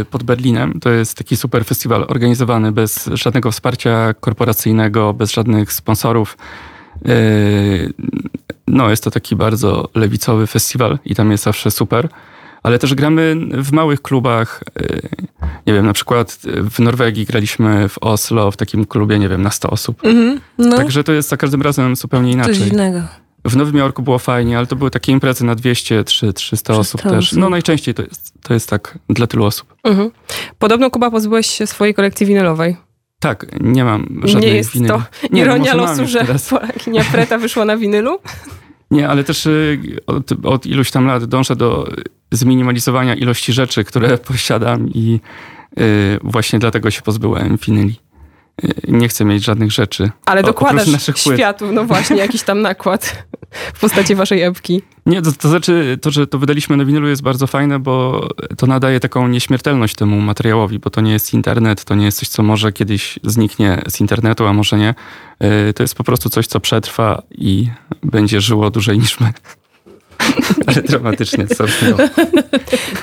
y, 0.00 0.04
pod 0.04 0.22
Berlinem. 0.22 0.80
To 0.80 0.90
jest 0.90 1.14
taki 1.18 1.36
super 1.36 1.64
festiwal 1.64 2.04
organizowany 2.08 2.72
bez 2.72 3.10
żadnego 3.12 3.50
wsparcia 3.50 4.14
korporacyjnego, 4.20 5.14
bez 5.14 5.32
żadnych 5.32 5.72
sponsorów. 5.72 6.36
Y, 8.68 8.72
No, 8.72 8.90
jest 8.90 9.04
to 9.04 9.10
taki 9.10 9.36
bardzo 9.36 9.88
lewicowy 9.94 10.46
festiwal 10.46 10.98
i 11.04 11.14
tam 11.14 11.30
jest 11.30 11.44
zawsze 11.44 11.70
super. 11.70 12.08
Ale 12.62 12.78
też 12.78 12.94
gramy 12.94 13.36
w 13.52 13.72
małych 13.72 14.02
klubach. 14.02 14.60
y, 14.80 15.08
Nie 15.66 15.72
wiem, 15.74 15.86
na 15.86 15.92
przykład 15.92 16.38
w 16.70 16.78
Norwegii 16.78 17.24
graliśmy 17.26 17.88
w 17.88 17.98
Oslo 17.98 18.50
w 18.50 18.56
takim 18.56 18.84
klubie, 18.84 19.18
nie 19.18 19.28
wiem, 19.28 19.42
na 19.42 19.50
100 19.50 19.70
osób. 19.70 20.04
Mhm. 20.04 20.40
No, 20.58 20.76
Także 20.76 21.04
to 21.04 21.12
jest 21.12 21.28
za 21.28 21.36
każdym 21.36 21.62
razem 21.62 21.96
zupełnie 21.96 22.32
coś 22.44 22.56
inaczej. 22.56 22.68
innego. 22.72 23.00
W 23.44 23.56
Nowym 23.56 23.76
Jorku 23.76 24.02
było 24.02 24.18
fajnie, 24.18 24.58
ale 24.58 24.66
to 24.66 24.76
były 24.76 24.90
takie 24.90 25.12
imprezy 25.12 25.44
na 25.44 25.54
200, 25.54 26.04
300, 26.04 26.32
300 26.32 26.74
osób 26.74 27.00
300 27.00 27.16
też. 27.16 27.32
No 27.32 27.50
najczęściej 27.50 27.94
to 27.94 28.02
jest, 28.02 28.32
to 28.42 28.54
jest 28.54 28.68
tak 28.70 28.98
dla 29.10 29.26
tylu 29.26 29.44
osób. 29.44 29.74
Mhm. 29.84 30.10
Podobno, 30.58 30.90
Kuba, 30.90 31.10
pozbyłeś 31.10 31.46
się 31.46 31.66
swojej 31.66 31.94
kolekcji 31.94 32.26
winylowej. 32.26 32.76
Tak, 33.22 33.46
nie 33.60 33.84
mam 33.84 34.20
żadnej 34.24 34.50
nie 34.50 34.56
jest 34.56 34.72
to 34.88 35.02
Nie, 35.32 35.42
ironia 35.42 35.74
losu, 35.74 36.06
że. 36.06 36.26
Polakinia 36.50 37.04
Preta 37.12 37.38
wyszła 37.38 37.64
na 37.64 37.76
winylu? 37.76 38.18
Nie, 38.90 39.08
ale 39.08 39.24
też 39.24 39.46
y, 39.46 39.78
od, 40.06 40.30
od 40.44 40.66
iluś 40.66 40.90
tam 40.90 41.06
lat 41.06 41.24
dążę 41.24 41.56
do 41.56 41.88
zminimalizowania 42.30 43.14
ilości 43.14 43.52
rzeczy, 43.52 43.84
które 43.84 44.18
posiadam 44.28 44.88
i 44.88 45.20
y, 45.80 46.18
właśnie 46.22 46.58
dlatego 46.58 46.90
się 46.90 47.02
pozbyłem 47.02 47.58
winyli. 47.66 48.00
Y, 48.64 48.68
Nie 48.88 49.08
chcę 49.08 49.24
mieć 49.24 49.44
żadnych 49.44 49.72
rzeczy. 49.72 50.10
Ale 50.26 50.40
O- 50.40 50.44
dokładasz 50.44 50.88
płyt. 51.24 51.36
światu, 51.38 51.72
no 51.72 51.84
właśnie, 51.84 52.16
jakiś 52.16 52.42
tam 52.42 52.62
nakład 52.62 53.24
w 53.74 53.80
postaci 53.80 54.14
waszej 54.14 54.42
epki. 54.42 54.82
Nie, 55.06 55.22
to, 55.22 55.32
to 55.32 55.48
znaczy 55.48 55.98
to, 56.02 56.10
że 56.10 56.26
to 56.26 56.38
wydaliśmy 56.38 56.76
na 56.76 56.84
winylu 56.84 57.08
jest 57.08 57.22
bardzo 57.22 57.46
fajne, 57.46 57.78
bo 57.78 58.28
to 58.56 58.66
nadaje 58.66 59.00
taką 59.00 59.28
nieśmiertelność 59.28 59.94
temu 59.94 60.20
materiałowi, 60.20 60.78
bo 60.78 60.90
to 60.90 61.00
nie 61.00 61.12
jest 61.12 61.34
internet, 61.34 61.84
to 61.84 61.94
nie 61.94 62.04
jest 62.04 62.18
coś, 62.18 62.28
co 62.28 62.42
może 62.42 62.72
kiedyś 62.72 63.18
zniknie 63.24 63.82
z 63.88 64.00
internetu, 64.00 64.46
a 64.46 64.52
może 64.52 64.78
nie. 64.78 64.94
Yy, 65.40 65.72
To 65.72 65.82
jest 65.82 65.94
po 65.94 66.04
prostu 66.04 66.30
coś, 66.30 66.46
co 66.46 66.60
przetrwa 66.60 67.22
i 67.30 67.68
będzie 68.02 68.40
żyło 68.40 68.70
dłużej 68.70 68.98
niż 68.98 69.20
my. 69.20 69.32
Ale 70.66 70.82
dramatycznie 70.82 71.46
to 71.46 71.54
zabrzmiało. 71.54 71.98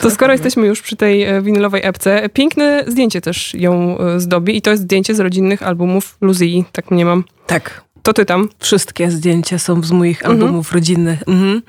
To 0.01 0.11
skoro 0.11 0.33
jesteśmy 0.33 0.67
już 0.67 0.81
przy 0.81 0.95
tej 0.95 1.23
e, 1.23 1.41
winylowej 1.41 1.81
epce, 1.85 2.29
piękne 2.33 2.83
zdjęcie 2.87 3.21
też 3.21 3.53
ją 3.53 3.97
e, 3.97 4.19
zdobi 4.19 4.57
i 4.57 4.61
to 4.61 4.71
jest 4.71 4.83
zdjęcie 4.83 5.15
z 5.15 5.19
rodzinnych 5.19 5.63
albumów 5.63 6.17
Luzii, 6.21 6.65
tak 6.71 6.91
mnie 6.91 7.05
mam. 7.05 7.23
Tak. 7.47 7.83
To 8.09 8.13
ty 8.13 8.25
tam, 8.25 8.49
Wszystkie 8.59 9.11
zdjęcia 9.11 9.59
są 9.59 9.83
z 9.83 9.91
moich 9.91 10.17
Mhm. 10.25 10.41
albumów 10.41 10.71
rodzinnych. 10.71 11.19
Mhm. 11.27 11.61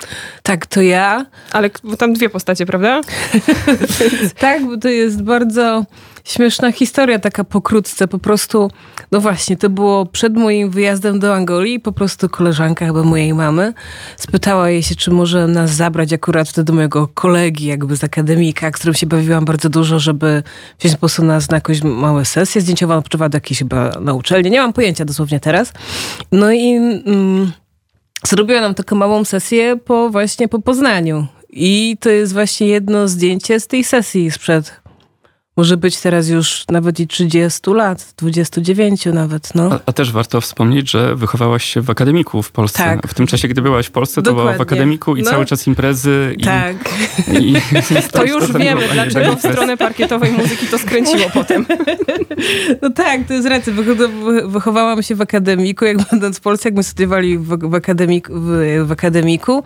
Tak, 0.42 0.66
to 0.66 0.82
ja. 0.82 1.26
ale 1.52 1.70
tam 1.98 2.12
dwie 2.12 2.28
postacie, 2.30 2.66
prawda? 2.66 3.00
Tak, 4.38 4.64
bo 4.66 4.76
to 4.76 4.88
jest 4.88 5.22
bardzo 5.22 5.84
śmieszna 6.24 6.72
historia, 6.72 7.18
taka 7.18 7.44
pokrótce. 7.44 8.08
Po 8.08 8.18
prostu, 8.18 8.70
no 9.12 9.20
właśnie, 9.20 9.56
to 9.56 9.70
było 9.70 10.06
przed 10.06 10.36
moim 10.36 10.70
wyjazdem 10.70 11.18
do 11.18 11.34
Angolii. 11.34 11.80
Po 11.80 11.92
prostu 11.92 12.28
koleżanka 12.28 12.86
chyba 12.86 13.02
mojej 13.02 13.34
mamy 13.34 13.72
spytała 14.16 14.70
jej 14.70 14.82
się, 14.82 14.94
czy 14.94 15.10
może 15.10 15.46
nas 15.46 15.70
zabrać 15.70 16.12
akurat 16.12 16.48
wtedy 16.48 16.72
mojego 16.72 17.08
kolegi, 17.08 17.66
jakby 17.66 17.96
z 17.96 18.04
akademika, 18.04 18.70
którym 18.70 18.94
się 18.94 19.06
bawiłam 19.06 19.44
bardzo 19.44 19.68
dużo, 19.68 19.98
żeby 19.98 20.42
wziąć 20.80 20.94
po 20.94 21.00
prostu 21.00 21.24
nas 21.24 21.50
na 21.50 21.56
jakąś 21.56 21.82
małe 21.82 22.24
sesje 22.24 22.60
zdjęciowe. 22.60 22.94
On 22.94 22.98
odpoczywa 22.98 23.28
do 23.28 23.36
jakiejś 23.36 23.58
chyba 23.58 23.90
na 24.00 24.14
uczelni. 24.14 24.50
Nie 24.50 24.60
mam 24.60 24.72
pojęcia 24.72 25.04
dosłownie 25.04 25.40
teraz. 25.40 25.72
No 26.32 26.52
i... 26.52 26.76
Mm, 27.06 27.52
Zrobiła 28.26 28.60
nam 28.60 28.74
taką 28.74 28.96
małą 28.96 29.24
sesję 29.24 29.76
po 29.84 30.10
właśnie 30.10 30.48
po 30.48 30.58
Poznaniu. 30.58 31.26
I 31.50 31.96
to 32.00 32.10
jest 32.10 32.32
właśnie 32.32 32.66
jedno 32.66 33.08
zdjęcie 33.08 33.60
z 33.60 33.66
tej 33.66 33.84
sesji 33.84 34.30
sprzed. 34.30 34.79
Może 35.60 35.76
być 35.76 36.00
teraz 36.00 36.28
już 36.28 36.64
nawet 36.70 37.00
i 37.00 37.06
30 37.06 37.60
lat, 37.70 38.14
29 38.18 39.06
nawet, 39.06 39.54
no. 39.54 39.68
A, 39.72 39.78
a 39.86 39.92
też 39.92 40.12
warto 40.12 40.40
wspomnieć, 40.40 40.90
że 40.90 41.16
wychowałaś 41.16 41.64
się 41.64 41.80
w 41.80 41.90
akademiku 41.90 42.42
w 42.42 42.52
Polsce. 42.52 42.78
Tak. 42.78 43.06
W 43.08 43.14
tym 43.14 43.26
czasie, 43.26 43.48
gdy 43.48 43.62
byłaś 43.62 43.86
w 43.86 43.90
Polsce, 43.90 44.22
to 44.22 44.30
była 44.32 44.44
w 44.44 44.46
Dokładnie. 44.46 44.62
akademiku 44.62 45.16
i 45.16 45.22
No. 45.22 45.30
cały 45.30 45.46
czas 45.46 45.66
imprezy. 45.66 46.34
I, 46.38 46.44
Tak. 46.44 46.76
i, 47.40 47.52
i 47.52 47.56
To 48.12 48.24
już 48.24 48.52
wiemy, 48.52 48.80
dlaczego 48.92 49.36
w 49.36 49.38
stronę 49.38 49.76
parkietowej 49.76 50.32
muzyki 50.32 50.66
to 50.66 50.78
skręciło 50.78 51.30
potem. 51.34 51.66
No 52.82 52.90
tak, 52.90 53.20
to 53.28 53.34
jest 53.34 53.48
racja. 53.48 53.72
Wycho- 53.72 54.50
Wychowałam 54.50 55.02
się 55.02 55.14
w 55.14 55.20
akademiku, 55.20 55.84
jak 55.84 55.96
będąc 56.10 56.38
w 56.38 56.40
Polsce, 56.40 56.68
jak 56.68 56.76
my 56.76 56.82
studiowali 56.82 57.38
w, 57.38 57.58
w, 57.70 57.74
akademiku, 57.74 58.32
w, 58.36 58.50
w 58.86 58.92
akademiku, 58.92 59.62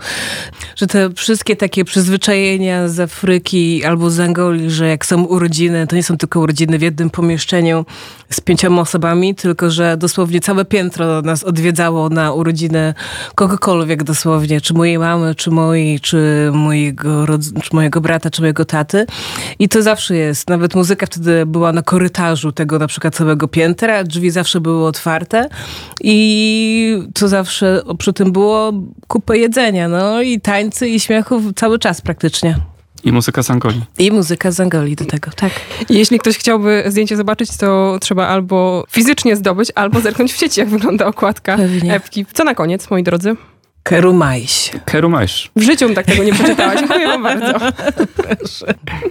że 0.77 0.87
te 0.87 1.11
wszystkie 1.15 1.57
takie 1.57 1.85
przyzwyczajenia 1.85 2.89
z 2.89 3.01
Afryki 3.01 3.85
albo 3.85 4.11
z 4.11 4.21
Angolii, 4.21 4.71
że 4.71 4.89
jak 4.89 5.07
są 5.07 5.25
urodziny, 5.25 5.84
to 5.87 5.97
nie 5.97 6.03
są 6.03 6.17
tylko 6.17 6.41
urodziny 6.41 6.79
w 6.79 6.83
jednym 6.83 7.11
pomieszczeniu 7.11 7.87
z 8.31 8.41
pięcioma 8.41 8.83
osobami, 8.83 9.35
tylko 9.35 9.71
że 9.71 9.97
dosłownie 9.97 10.41
całe 10.41 10.65
piętro 10.65 11.23
nas 11.23 11.45
odwiedzało 11.45 12.09
na 12.09 12.33
urodziny 12.33 12.95
kogokolwiek 13.35 14.03
dosłownie, 14.03 14.61
czy 14.61 14.75
mojej 14.75 14.99
mamy, 14.99 15.35
czy 15.35 15.51
mojej, 15.51 16.01
czy 16.01 16.51
mojego, 16.53 17.27
czy 17.63 17.71
mojego 17.73 18.01
brata, 18.01 18.31
czy 18.31 18.41
mojego 18.41 18.65
taty. 18.65 19.07
I 19.59 19.69
to 19.69 19.83
zawsze 19.83 20.17
jest. 20.17 20.49
Nawet 20.49 20.75
muzyka 20.75 21.07
wtedy 21.07 21.47
była 21.47 21.73
na 21.73 21.83
korytarzu 21.83 22.53
tego 22.53 22.79
na 22.79 22.87
przykład 22.87 23.15
całego 23.15 23.49
piętra, 23.49 24.05
drzwi 24.05 24.31
zawsze 24.31 24.61
były 24.61 24.87
otwarte 24.87 25.49
i 26.01 27.03
to 27.15 27.29
zawsze 27.29 27.83
przy 27.99 28.13
tym 28.13 28.33
było 28.33 28.73
kupę 29.09 29.39
jedzenia, 29.39 29.89
no 29.89 30.23
i 30.23 30.41
tańcy 30.41 30.89
i 30.89 31.01
śmiechu 31.01 31.41
cały 31.57 31.79
czas 31.79 32.01
praktycznie. 32.01 32.74
I 33.05 33.13
muzyka 33.13 33.43
z 33.43 33.51
Angolii. 33.51 33.85
I 33.99 34.11
muzyka 34.11 34.51
z 34.51 34.61
Angolii 34.61 34.97
do 34.97 35.05
tego, 35.05 35.31
tak. 35.37 35.53
Jeśli 35.91 36.19
ktoś 36.19 36.39
chciałby 36.39 36.85
zdjęcie 36.87 37.17
zobaczyć, 37.17 37.57
to 37.57 37.99
trzeba 38.01 38.27
albo 38.27 38.85
fizycznie 38.91 39.37
zdobyć, 39.37 39.73
albo 39.75 40.01
zerknąć 40.01 40.33
w 40.33 40.37
sieci, 40.37 40.61
jak 40.61 40.69
wygląda 40.69 41.07
okładka 41.07 41.57
Pewnie. 41.57 41.95
epki. 41.95 42.27
Co 42.33 42.45
na 42.45 42.55
koniec, 42.55 42.91
moi 42.91 43.03
drodzy? 43.03 43.37
Kerumajś. 43.83 44.71
Kerumajsz. 44.85 45.51
W 45.57 45.63
życiu 45.63 45.87
bym 45.87 45.95
tak 45.95 46.07
tego 46.07 46.25
nie 46.25 46.33
przeczytała. 46.33 46.77
Dziękuję 46.77 47.07
wam 47.07 47.23
bardzo. 47.23 47.47
Oigan, 48.67 49.11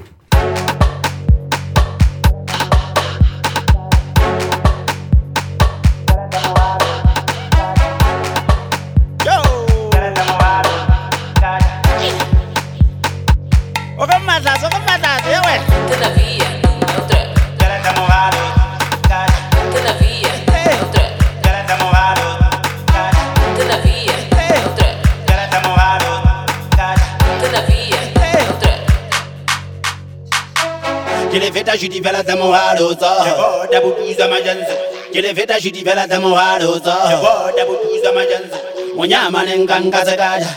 veta 31.74 31.78
judivela 31.78 32.24
za 32.24 32.36
muhaluzo 32.36 33.12
Jevoda 33.26 33.82
butuza 33.82 34.28
majanzi 34.28 34.74
Jile 35.14 35.34
veta 35.34 35.60
judivela 35.60 36.08
za 36.08 36.20
muhaluzo 36.20 36.94
Jevoda 37.10 37.66
butuza 37.66 38.12
majanzi 38.14 38.58
Munyama 38.96 39.44
nenganga 39.44 40.06
zagada 40.06 40.48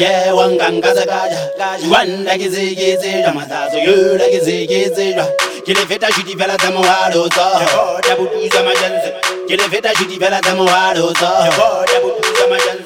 Yewa 0.00 0.48
nganga 0.50 0.94
zagada 0.94 1.38
Wanda 1.92 2.38
kizigizirwa 2.38 3.32
Mazazo 3.34 3.78
yula 3.78 4.28
kizigizirwa 4.28 5.26
Jile 5.66 5.84
veta 5.84 6.08
judivela 6.16 6.56
za 6.56 6.70
muhaluzo 6.70 7.46
Jevoda 7.58 8.16
butuza 8.18 8.62
majanzi 8.62 9.12
Jile 9.48 9.66
veta 9.68 9.94
judivela 9.94 10.40
za 10.40 10.54
muhaluzo 10.54 11.28
Jevoda 11.44 12.00
butuza 12.02 12.46
majanzi 12.50 12.81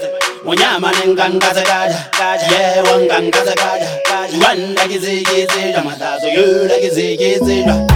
unyama 0.47 0.93
nengangaza 0.93 1.63
kaja 2.11 2.59
yewa 2.59 3.23
kaja 3.31 4.89
kizikizilwa 4.89 5.83
yula 6.37 6.79
kizikizilwa 6.79 7.87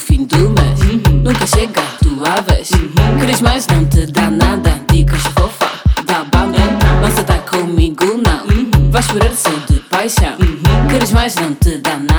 fim 0.00 0.26
mm-hmm. 0.26 0.28
do. 0.28 1.30
Nunca 1.30 1.46
chega 1.46 1.80
a 1.80 2.04
tua 2.04 2.40
vez. 2.42 2.70
Mm-hmm. 2.70 3.20
Queres 3.20 3.40
mais 3.40 3.66
não 3.66 3.84
te 3.86 4.06
dá 4.06 4.30
nada. 4.30 4.80
Dicas 4.90 5.22
fofa 5.34 5.70
da 6.04 6.24
banda 6.24 6.58
Não 7.00 7.10
se 7.10 7.22
tá 7.22 7.38
comigo 7.38 8.04
não 8.04 8.90
Vais 8.90 9.06
chorar 9.06 9.32
só 9.34 9.50
de 9.68 9.80
paixão. 9.80 10.36
Mm-hmm. 10.38 10.88
Queres 10.90 11.12
mais 11.12 11.34
não 11.36 11.54
te 11.54 11.78
dá 11.78 11.96
nada 11.96 12.09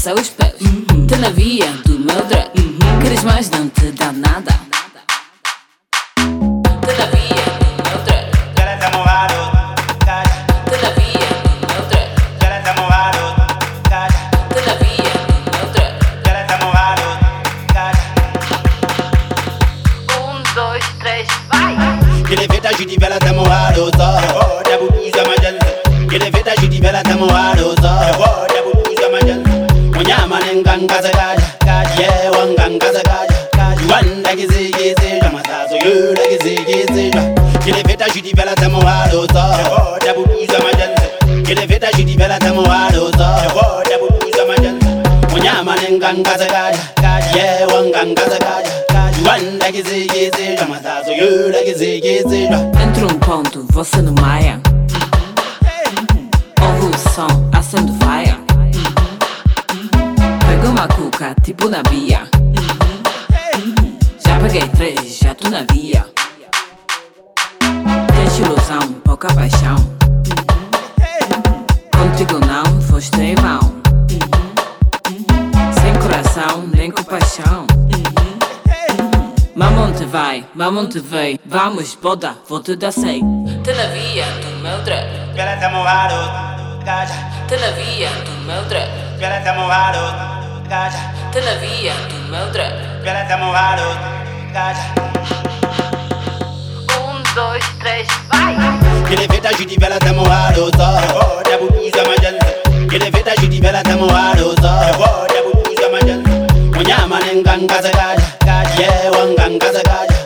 só 0.00 0.14
pés. 0.14 0.54
Uhum. 0.62 1.06
Te 1.06 1.16
na 1.16 1.28
via 1.28 1.70
do 1.84 1.98
meu 1.98 2.24
drag. 2.24 2.50
Queres 3.02 3.22
mais, 3.22 3.50
não 3.50 3.68
te 3.68 3.92
dá 3.92 4.10
nada. 4.12 4.50
Te 6.16 6.92
na 6.98 7.06
via 7.12 7.44
do 7.60 7.84
meu 7.84 7.98
drag. 8.06 8.30
Ela 8.56 8.76
tá 8.78 8.90
movado. 8.96 9.34
Te 10.70 10.76
na 10.80 10.90
via 10.96 11.28
do 11.44 11.50
meu 11.66 11.82
drag. 11.90 12.08
Ela 12.40 12.60
tá 12.62 12.72
movado. 12.80 13.22
Te 14.54 14.60
na 14.66 14.74
via 14.80 15.12
do 15.20 15.52
meu 15.52 15.66
drag. 15.74 15.92
Ela 16.24 16.42
tá 16.44 16.56
movado. 16.64 17.06
Um, 20.16 20.40
dois, 20.54 20.84
três, 20.98 21.28
vai. 21.52 21.76
Que 22.26 22.36
leveta 22.36 22.74
de 22.74 22.96
vela 22.98 23.18
tá 23.18 23.34
movado. 23.34 23.90
Só. 23.98 24.19
exploda, 82.00 82.34
vou 82.48 82.62
te 82.62 82.74
dar 82.76 82.92
100 82.92 83.20
via 83.92 84.24
do 84.24 84.58
meu 84.62 84.82
trap 84.84 85.06
Ela 85.36 85.56
tá 85.56 85.68
moado, 85.68 86.82
gaja 86.82 87.12
Todavia 87.46 88.08
do 88.24 88.30
meu 88.46 88.64
trap 88.64 88.88
Ela 89.20 89.40
tá 89.40 89.52
moado, 89.52 89.98
gaja 90.66 90.98
Todavia 91.30 91.92
do 92.08 92.30
meu 92.30 92.50
trap 92.52 92.72
Ela 93.04 93.24
tá 93.26 93.36
moado, 93.36 93.82
gaja 94.50 94.80
Um, 96.98 97.34
dois, 97.34 97.64
três, 97.80 98.08
vai! 98.32 98.56
Ele 99.12 99.28
vê 99.28 99.38
da 99.38 99.52
Judy, 99.52 99.76
ela 99.82 99.98
tá 99.98 100.12
moado, 100.14 100.70
só 100.74 101.00
vou 101.12 101.42
diabo, 101.44 101.66
usa 101.84 102.02
majanza 102.08 102.94
Ele 102.94 103.10
vê 103.10 103.22
da 103.22 103.34
Judy, 103.36 103.66
ela 103.66 103.82
tá 103.82 103.96
moado, 103.96 104.54
só 104.58 104.80
Oh, 104.96 105.26
diabo, 105.30 105.52
usa 105.70 105.88
majanza 105.90 106.30
Monyama, 106.74 107.18
nengan, 107.26 107.66
gaza, 107.66 107.90
gaja 107.90 108.38
Gaja, 108.42 108.80
yeah, 108.80 109.10
wangan, 109.10 109.58
gaja 109.58 110.19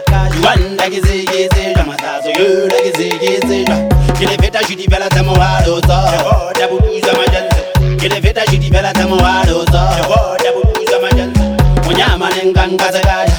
wanda 0.46 0.90
kizikizizwa 0.90 1.84
masazuyula 1.86 2.74
kizikizizwa 2.82 3.76
kileveta 4.18 4.62
zhidivela 4.62 5.08
tsa 5.08 5.22
muhaloso 5.22 5.92
yehota 6.12 6.68
buduzwa 6.68 7.12
majanze 7.14 7.56
kileveta 8.00 8.44
zhidivela 8.44 8.92
tsa 8.92 9.06
muhaloso 9.08 9.80
yehota 9.98 10.52
buduzwa 10.52 11.00
majanze 11.00 11.40
munyamane 11.84 12.44
ngangasekadya 12.46 13.34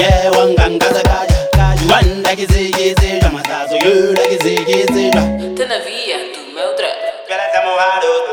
yewa 0.00 0.46
ngangasekadya 0.46 1.36
wanda 1.92 2.36
kizikizizwa 2.36 3.30
masazuyula 3.30 4.20
kizikizizwa 4.28 5.22
tena 5.56 5.78
via 5.84 6.18
do 6.34 6.40
meu 6.54 6.74
trap. 6.76 6.96
Vela 7.28 7.46
tsa 7.52 7.60
muhaloso 7.66 8.32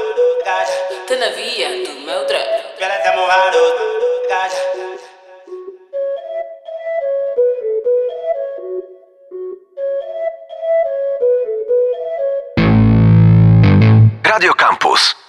tena 1.07 1.25
via 1.36 1.69
do 1.86 1.93
meu 2.05 2.25
trap. 2.27 2.47
vela 2.79 2.97
tsa 3.03 3.12
muhaloso 3.17 3.84
Radio 14.31 14.53
Campus. 14.53 15.20